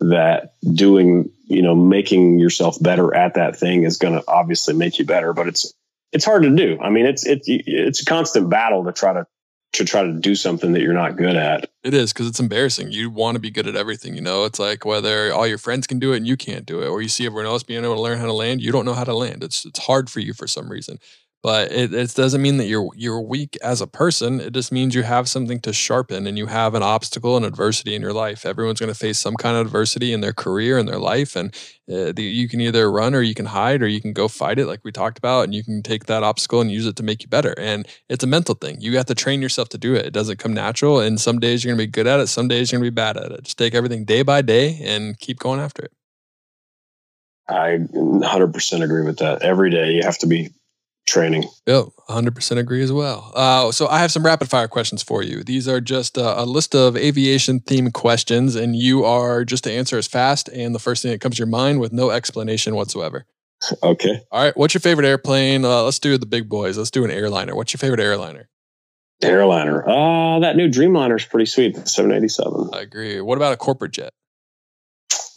[0.00, 5.00] that doing you know making yourself better at that thing is going to obviously make
[5.00, 5.74] you better, but it's
[6.12, 6.78] it's hard to do.
[6.80, 9.26] I mean, it's it's it's a constant battle to try to
[9.74, 11.70] to try to do something that you're not good at.
[11.84, 12.90] It is because it's embarrassing.
[12.90, 14.44] You want to be good at everything, you know.
[14.44, 17.02] It's like whether all your friends can do it and you can't do it, or
[17.02, 19.04] you see everyone else being able to learn how to land, you don't know how
[19.04, 19.44] to land.
[19.44, 20.98] It's it's hard for you for some reason
[21.42, 24.40] but it, it doesn't mean that you're you're weak as a person.
[24.40, 27.94] It just means you have something to sharpen and you have an obstacle and adversity
[27.94, 28.44] in your life.
[28.44, 31.54] Everyone's going to face some kind of adversity in their career and their life and
[31.90, 34.58] uh, the, you can either run or you can hide or you can go fight
[34.58, 37.02] it like we talked about and you can take that obstacle and use it to
[37.02, 37.54] make you better.
[37.58, 38.80] And it's a mental thing.
[38.80, 40.06] You have to train yourself to do it.
[40.06, 42.48] It doesn't come natural and some days you're going to be good at it some
[42.48, 43.44] days you're going to be bad at it.
[43.44, 45.92] Just take everything day by day and keep going after it.
[47.48, 49.42] I 100% agree with that.
[49.42, 50.50] Every day you have to be
[51.08, 51.44] training.
[51.66, 53.32] Yep, 100% agree as well.
[53.34, 55.42] Uh, so I have some rapid fire questions for you.
[55.42, 59.72] These are just a, a list of aviation themed questions, and you are just to
[59.72, 62.74] answer as fast and the first thing that comes to your mind with no explanation
[62.74, 63.26] whatsoever.
[63.82, 64.20] Okay.
[64.30, 64.56] All right.
[64.56, 65.64] What's your favorite airplane?
[65.64, 66.78] Uh, let's do the big boys.
[66.78, 67.56] Let's do an airliner.
[67.56, 68.48] What's your favorite airliner?
[69.22, 69.88] Airliner.
[69.88, 71.74] Uh, that new Dreamliner is pretty sweet.
[71.74, 72.70] The 787.
[72.72, 73.20] I agree.
[73.20, 74.12] What about a corporate jet?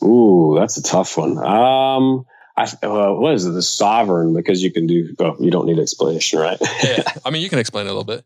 [0.04, 1.38] Ooh, that's a tough one.
[1.40, 2.26] Um,
[2.62, 3.52] I, uh, what is it?
[3.52, 5.16] The sovereign because you can do.
[5.20, 6.58] Oh, you don't need explanation, right?
[6.84, 8.24] yeah, I mean you can explain a little bit.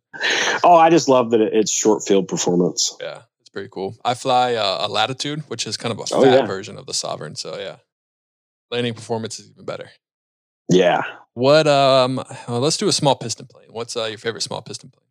[0.63, 2.95] Oh, I just love that it's short field performance.
[3.01, 3.95] Yeah, it's pretty cool.
[4.03, 6.45] I fly uh, a Latitude, which is kind of a oh, fat oh, yeah.
[6.45, 7.35] version of the sovereign.
[7.35, 7.77] So yeah,
[8.71, 9.89] landing performance is even better.
[10.69, 11.03] Yeah.
[11.33, 11.67] What?
[11.67, 12.23] Um.
[12.47, 13.67] Well, let's do a small piston plane.
[13.69, 15.04] What's uh, your favorite small piston plane?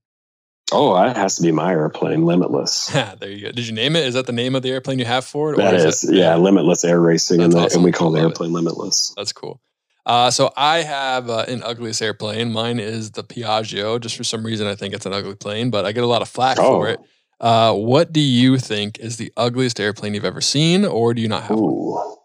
[0.74, 2.86] Oh, that has to be my airplane, Limitless.
[3.20, 3.52] there you go.
[3.52, 4.06] Did you name it?
[4.06, 5.56] Is that the name of the airplane you have for it?
[5.58, 6.16] That is, is it?
[6.16, 7.78] yeah, Limitless Air Racing, and, awesome.
[7.78, 8.54] and, we call the airplane it.
[8.54, 9.14] Limitless.
[9.16, 9.60] That's cool.
[10.06, 12.52] Uh, so I have uh, an ugliest airplane.
[12.52, 14.00] Mine is the Piaggio.
[14.00, 16.22] Just for some reason, I think it's an ugly plane, but I get a lot
[16.22, 16.72] of flack oh.
[16.72, 17.00] for it.
[17.40, 21.28] Uh, what do you think is the ugliest airplane you've ever seen, or do you
[21.28, 21.92] not have Ooh.
[21.92, 22.16] one?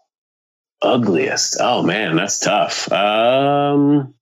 [0.82, 1.58] Ugliest.
[1.60, 2.90] Oh man, that's tough.
[2.90, 4.14] Um,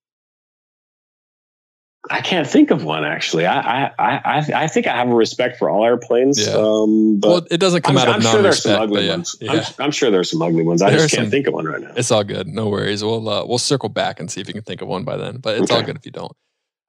[2.10, 3.46] I can't think of one actually.
[3.46, 6.44] I I I I think I have a respect for all airplanes.
[6.44, 6.54] Yeah.
[6.54, 9.12] Um, but well, it doesn't come I'm, out I'm of sure there's some ugly yeah,
[9.12, 9.36] ones.
[9.40, 9.52] Yeah.
[9.52, 10.82] I'm, I'm, sure there's some ugly ones.
[10.82, 11.92] I there just can't some, think of one right now.
[11.96, 12.48] It's all good.
[12.48, 13.02] No worries.
[13.04, 15.38] We'll uh, we'll circle back and see if you can think of one by then.
[15.38, 15.80] But it's okay.
[15.80, 16.32] all good if you don't.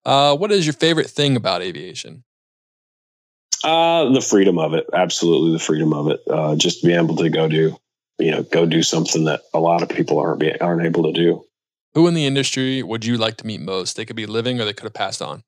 [0.05, 2.23] Uh, what is your favorite thing about aviation?
[3.63, 4.85] Uh, the freedom of it.
[4.93, 6.21] Absolutely, the freedom of it.
[6.29, 7.77] Uh, just be able to go do,
[8.17, 11.11] you know, go do something that a lot of people aren't be, aren't able to
[11.11, 11.43] do.
[11.95, 13.95] Who in the industry would you like to meet most?
[13.95, 15.43] They could be living or they could have passed on.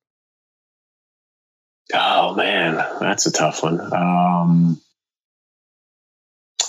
[1.94, 3.80] Oh man, that's a tough one.
[3.80, 4.82] Um,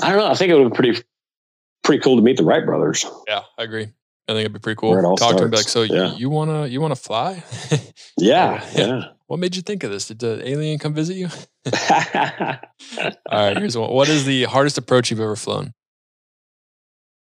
[0.03, 0.27] I don't know.
[0.27, 1.03] I think it would be pretty
[1.85, 3.07] pretty cool to meet the Wright brothers.
[3.29, 3.89] Yeah, I agree.
[4.29, 4.95] I think it'd be pretty cool.
[4.95, 5.37] Talk starts.
[5.37, 6.13] to them like, so yeah.
[6.13, 7.43] you, you, wanna you wanna fly?
[8.19, 9.05] yeah, yeah.
[9.27, 10.09] What made you think of this?
[10.09, 11.29] Did the alien come visit you?
[11.67, 11.73] All
[13.31, 13.91] right, here's one.
[13.91, 15.73] What is the hardest approach you've ever flown?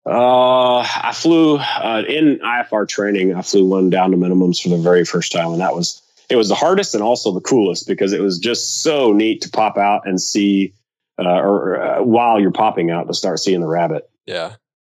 [0.06, 3.34] Uh, I flew uh, in IFR training.
[3.34, 6.36] I flew one down to minimums for the very first time, and that was it
[6.36, 9.76] was the hardest and also the coolest because it was just so neat to pop
[9.76, 10.72] out and see,
[11.18, 14.08] uh, or uh, while you're popping out to start seeing the rabbit.
[14.26, 14.54] Yeah,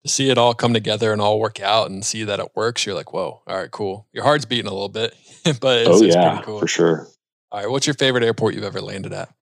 [0.04, 2.84] to see it all come together and all work out and see that it works,
[2.84, 4.06] you're like, whoa, all right, cool.
[4.12, 5.14] Your heart's beating a little bit,
[5.60, 6.58] but it's, oh it's yeah, cool.
[6.58, 7.06] for sure.
[7.52, 9.32] All right, what's your favorite airport you've ever landed at?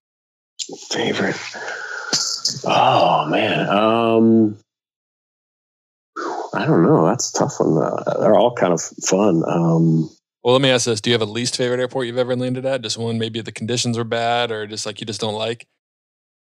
[0.89, 1.35] Favorite?
[2.65, 4.57] Oh man, um,
[6.53, 7.05] I don't know.
[7.05, 7.77] That's a tough one.
[7.81, 9.43] Uh, they're all kind of fun.
[9.47, 10.09] Um,
[10.43, 12.65] well, let me ask this: Do you have a least favorite airport you've ever landed
[12.65, 12.81] at?
[12.81, 15.67] Just one, maybe the conditions were bad, or just like you just don't like?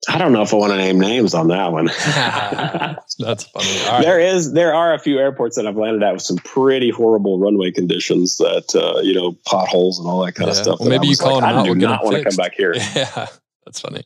[0.09, 1.87] I don't know if I want to name names on that one.
[3.19, 4.03] That's funny.
[4.05, 7.39] There is, there are a few airports that I've landed at with some pretty horrible
[7.39, 10.51] runway conditions that, uh, you know, potholes and all that kind Yeah.
[10.51, 10.81] of stuff.
[10.81, 12.75] Well, maybe you call like, them I out, do not want to come back here.
[12.95, 13.29] Yeah,
[13.65, 14.05] that's funny.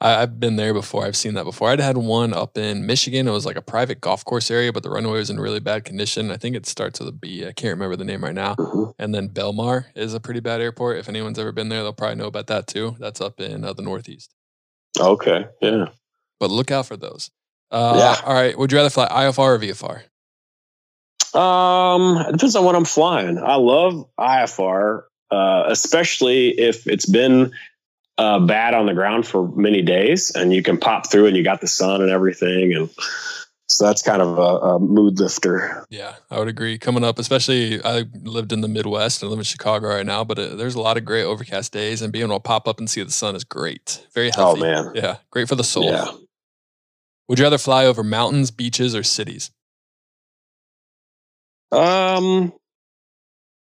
[0.00, 1.04] I, I've been there before.
[1.04, 1.68] I've seen that before.
[1.70, 3.28] I'd had one up in Michigan.
[3.28, 5.84] It was like a private golf course area, but the runway was in really bad
[5.84, 6.30] condition.
[6.30, 7.46] I think it starts with a B.
[7.46, 8.54] I can't remember the name right now.
[8.54, 8.94] Mhm.
[8.98, 10.98] And then Belmar is a pretty bad airport.
[10.98, 12.96] If anyone's ever been there, they'll probably know about that too.
[12.98, 14.32] That's up in uh, the Northeast.
[14.98, 15.46] Okay.
[15.60, 15.86] Yeah.
[16.38, 17.30] But look out for those.
[17.70, 18.26] Uh, Yeah.
[18.26, 18.58] All right.
[18.58, 20.02] Would you rather fly IFR or VFR?
[21.38, 23.38] Um, it depends on what I'm flying.
[23.38, 27.52] I love IFR, uh, especially if it's been
[28.20, 31.42] uh, bad on the ground for many days, and you can pop through and you
[31.42, 32.90] got the sun and everything, and
[33.68, 34.42] so that's kind of a,
[34.74, 35.86] a mood lifter.
[35.88, 36.76] Yeah, I would agree.
[36.76, 40.22] Coming up, especially I lived in the Midwest and I live in Chicago right now,
[40.24, 42.78] but uh, there's a lot of great overcast days, and being able to pop up
[42.78, 44.06] and see the sun is great.
[44.14, 44.60] Very healthy.
[44.60, 45.84] Oh man, Yeah, great for the soul.
[45.84, 46.10] yeah.
[47.28, 49.50] Would you rather fly over mountains, beaches, or cities?
[51.72, 52.52] Um,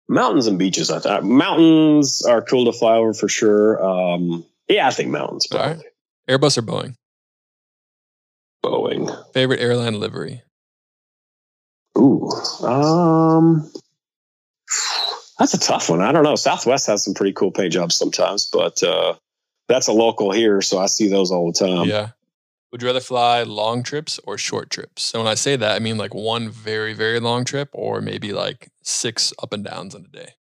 [0.08, 0.90] mountains and beaches.
[0.90, 3.84] I thought mountains are cool to fly over for sure.
[3.84, 5.48] Um, yeah, I think mountains.
[5.52, 5.80] All right.
[6.30, 6.96] Airbus or Boeing?
[8.64, 9.34] Boeing.
[9.34, 10.42] Favorite airline livery?
[11.98, 12.30] Ooh,
[12.64, 13.72] um,
[15.40, 16.02] that's a tough one.
[16.02, 16.36] I don't know.
[16.36, 19.16] Southwest has some pretty cool paint jobs sometimes, but uh,
[19.68, 21.88] that's a local here, so I see those all the time.
[21.88, 22.10] yeah.
[22.72, 25.04] Would you rather fly long trips or short trips?
[25.04, 28.34] So when I say that, I mean like one very, very long trip or maybe
[28.34, 30.34] like six up and downs in a day.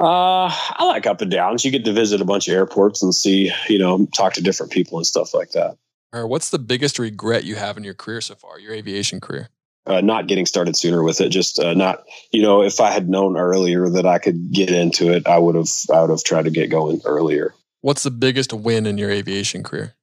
[0.00, 1.64] Uh, I like up and downs.
[1.64, 4.72] You get to visit a bunch of airports and see, you know, talk to different
[4.72, 5.76] people and stuff like that.
[6.12, 9.50] Or what's the biggest regret you have in your career so far, your aviation career?
[9.86, 13.08] Uh, not getting started sooner with it, just uh, not, you know, if I had
[13.08, 16.44] known earlier that I could get into it, I would have, I would have tried
[16.44, 17.54] to get going earlier.
[17.80, 19.94] What's the biggest win in your aviation career?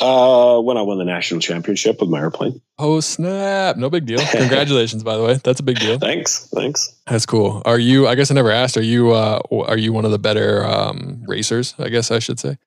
[0.00, 2.60] Uh, when I won the national championship with my airplane.
[2.78, 3.76] Oh snap!
[3.76, 4.18] No big deal.
[4.32, 5.34] Congratulations, by the way.
[5.34, 5.98] That's a big deal.
[5.98, 6.94] Thanks, thanks.
[7.06, 7.62] That's cool.
[7.64, 8.08] Are you?
[8.08, 8.76] I guess I never asked.
[8.76, 9.12] Are you?
[9.12, 11.74] Uh, are you one of the better um, racers?
[11.78, 12.58] I guess I should say.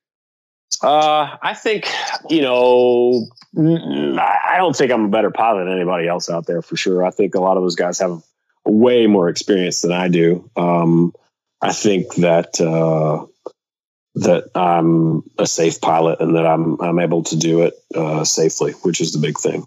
[0.82, 1.88] Uh, I think
[2.30, 3.26] you know.
[3.56, 7.04] I I don't think I'm a better pilot than anybody else out there for sure.
[7.04, 8.22] I think a lot of those guys have
[8.64, 10.48] way more experience than I do.
[10.56, 11.14] Um,
[11.60, 13.26] I think that uh,
[14.14, 18.72] that I'm a safe pilot and that I'm I'm able to do it uh, safely,
[18.82, 19.64] which is the big thing.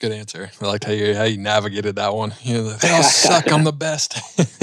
[0.00, 0.50] Good answer.
[0.60, 2.34] I liked how you how you navigated that one.
[2.42, 3.50] You know, they all suck.
[3.50, 4.18] I'm the best.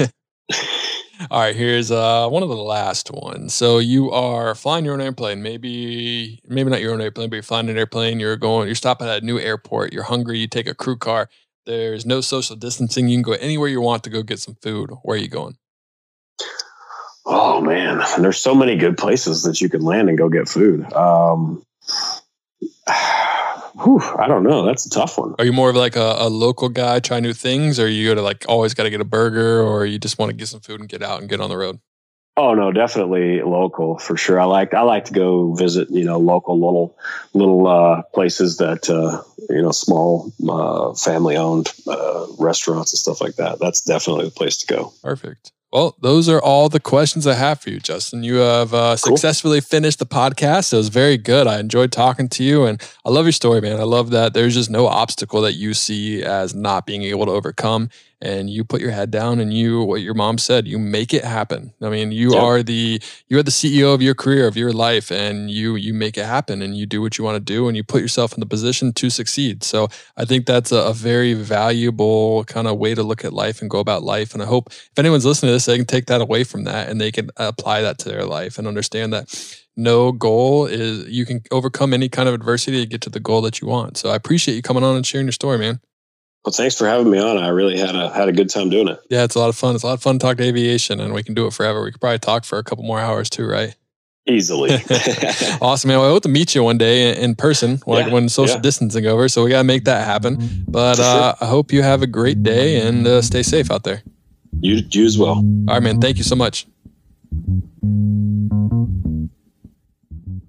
[1.30, 3.54] all right, here's uh one of the last ones.
[3.54, 5.42] So you are flying your own airplane.
[5.42, 8.20] Maybe maybe not your own airplane, but you're flying an airplane.
[8.20, 8.68] You're going.
[8.68, 9.92] You're stopping at a new airport.
[9.92, 10.38] You're hungry.
[10.38, 11.28] You take a crew car.
[11.64, 13.08] There's no social distancing.
[13.08, 14.90] You can go anywhere you want to go get some food.
[15.02, 15.56] Where are you going?
[17.24, 20.92] Oh man, there's so many good places that you can land and go get food.
[20.92, 21.64] Um,
[23.82, 24.64] whew, I don't know.
[24.64, 25.34] That's a tough one.
[25.38, 28.14] Are you more of like a, a local guy, try new things, or you go
[28.14, 30.60] to like always got to get a burger, or you just want to get some
[30.60, 31.78] food and get out and get on the road?
[32.36, 34.40] Oh no, definitely local for sure.
[34.40, 36.96] I like I like to go visit, you know, local little
[37.34, 43.20] little uh, places that uh, you know, small uh, family owned uh, restaurants and stuff
[43.20, 43.58] like that.
[43.60, 44.94] That's definitely the place to go.
[45.02, 45.52] Perfect.
[45.72, 48.22] Well, those are all the questions I have for you, Justin.
[48.22, 49.16] You have uh, Cool.
[49.16, 50.72] successfully finished the podcast.
[50.72, 51.46] It was very good.
[51.46, 53.80] I enjoyed talking to you, and I love your story, man.
[53.80, 57.32] I love that there's just no obstacle that you see as not being able to
[57.32, 57.88] overcome,
[58.22, 61.24] and you put your head down and you, what your mom said, you make it
[61.24, 61.74] happen.
[61.82, 62.42] I mean, you Yep.
[62.42, 65.92] are the you are the CEO of your career, of your life, and you you
[65.92, 68.32] make it happen, and you do what you want to do, and you put yourself
[68.32, 69.64] in the position to succeed.
[69.64, 73.60] So I think that's a, a very valuable kind of way to look at life
[73.60, 74.34] and go about life.
[74.34, 76.88] And I hope if anyone's listening to this, they can take that away from that
[76.88, 81.24] and they can apply that to their life and understand that no goal is you
[81.26, 83.96] can overcome any kind of adversity to get to the goal that you want.
[83.96, 85.80] So I appreciate you coming on and sharing your story, man.
[86.44, 87.38] Well, thanks for having me on.
[87.38, 88.98] I really had a had a good time doing it.
[89.10, 89.74] Yeah, it's a lot of fun.
[89.76, 91.82] It's a lot of fun to talk to aviation and we can do it forever.
[91.84, 93.74] We could probably talk for a couple more hours too, right?
[94.28, 94.70] Easily.
[95.60, 95.98] awesome, man.
[95.98, 98.56] Well, I hope to meet you one day in- in person, like Yeah, when social
[98.56, 98.60] yeah.
[98.62, 99.28] distancing over.
[99.28, 100.64] So we got to make that happen.
[100.68, 101.22] But For sure.
[101.22, 104.02] uh, I hope you have a great day and uh, stay safe out there.
[104.60, 105.36] you you as well.
[105.36, 106.00] All right, man.
[106.00, 106.66] Thank you so much.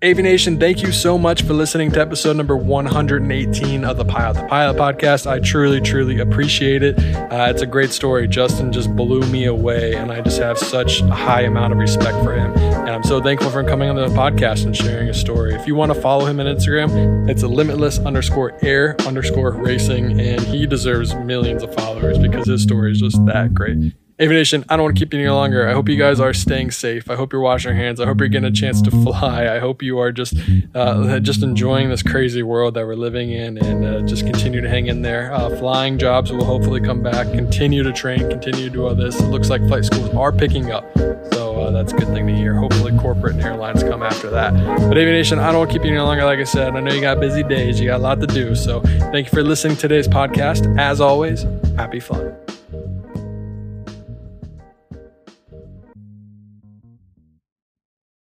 [0.03, 4.45] Aviation, thank you so much for listening to episode number 118 of the Pilot to
[4.49, 5.25] Pilot podcast.
[5.25, 6.99] I truly, truly appreciate it.
[7.15, 8.27] Uh, it's a great story.
[8.27, 12.21] Justin just blew me away, and I just have such a high amount of respect
[12.21, 12.51] for him.
[12.51, 15.55] And I'm so thankful for him coming on the podcast and sharing his story.
[15.55, 20.19] If you want to follow him on Instagram, it's a limitless underscore air underscore racing,
[20.19, 23.93] and he deserves millions of followers because his story is just that great.
[24.23, 25.67] Aviation, I don't want to keep you any longer.
[25.67, 27.09] I hope you guys are staying safe.
[27.09, 27.99] I hope you're washing your hands.
[27.99, 29.53] I hope you're getting a chance to fly.
[29.53, 30.35] I hope you are just
[30.73, 34.69] uh, just enjoying this crazy world that we're living in and uh, just continue to
[34.69, 35.33] hang in there.
[35.33, 37.27] Uh, flying jobs will hopefully come back.
[37.33, 39.19] Continue to train, continue to do all this.
[39.19, 40.85] It looks like flight schools are picking up.
[41.33, 42.55] So uh, that's a good thing to hear.
[42.55, 44.53] Hopefully, corporate and airlines come after that.
[44.87, 46.23] But Aviation, I don't want to keep you any longer.
[46.23, 48.55] Like I said, I know you got busy days, you got a lot to do.
[48.55, 48.79] So
[49.11, 50.79] thank you for listening to today's podcast.
[50.79, 51.45] As always,
[51.75, 52.33] happy flying.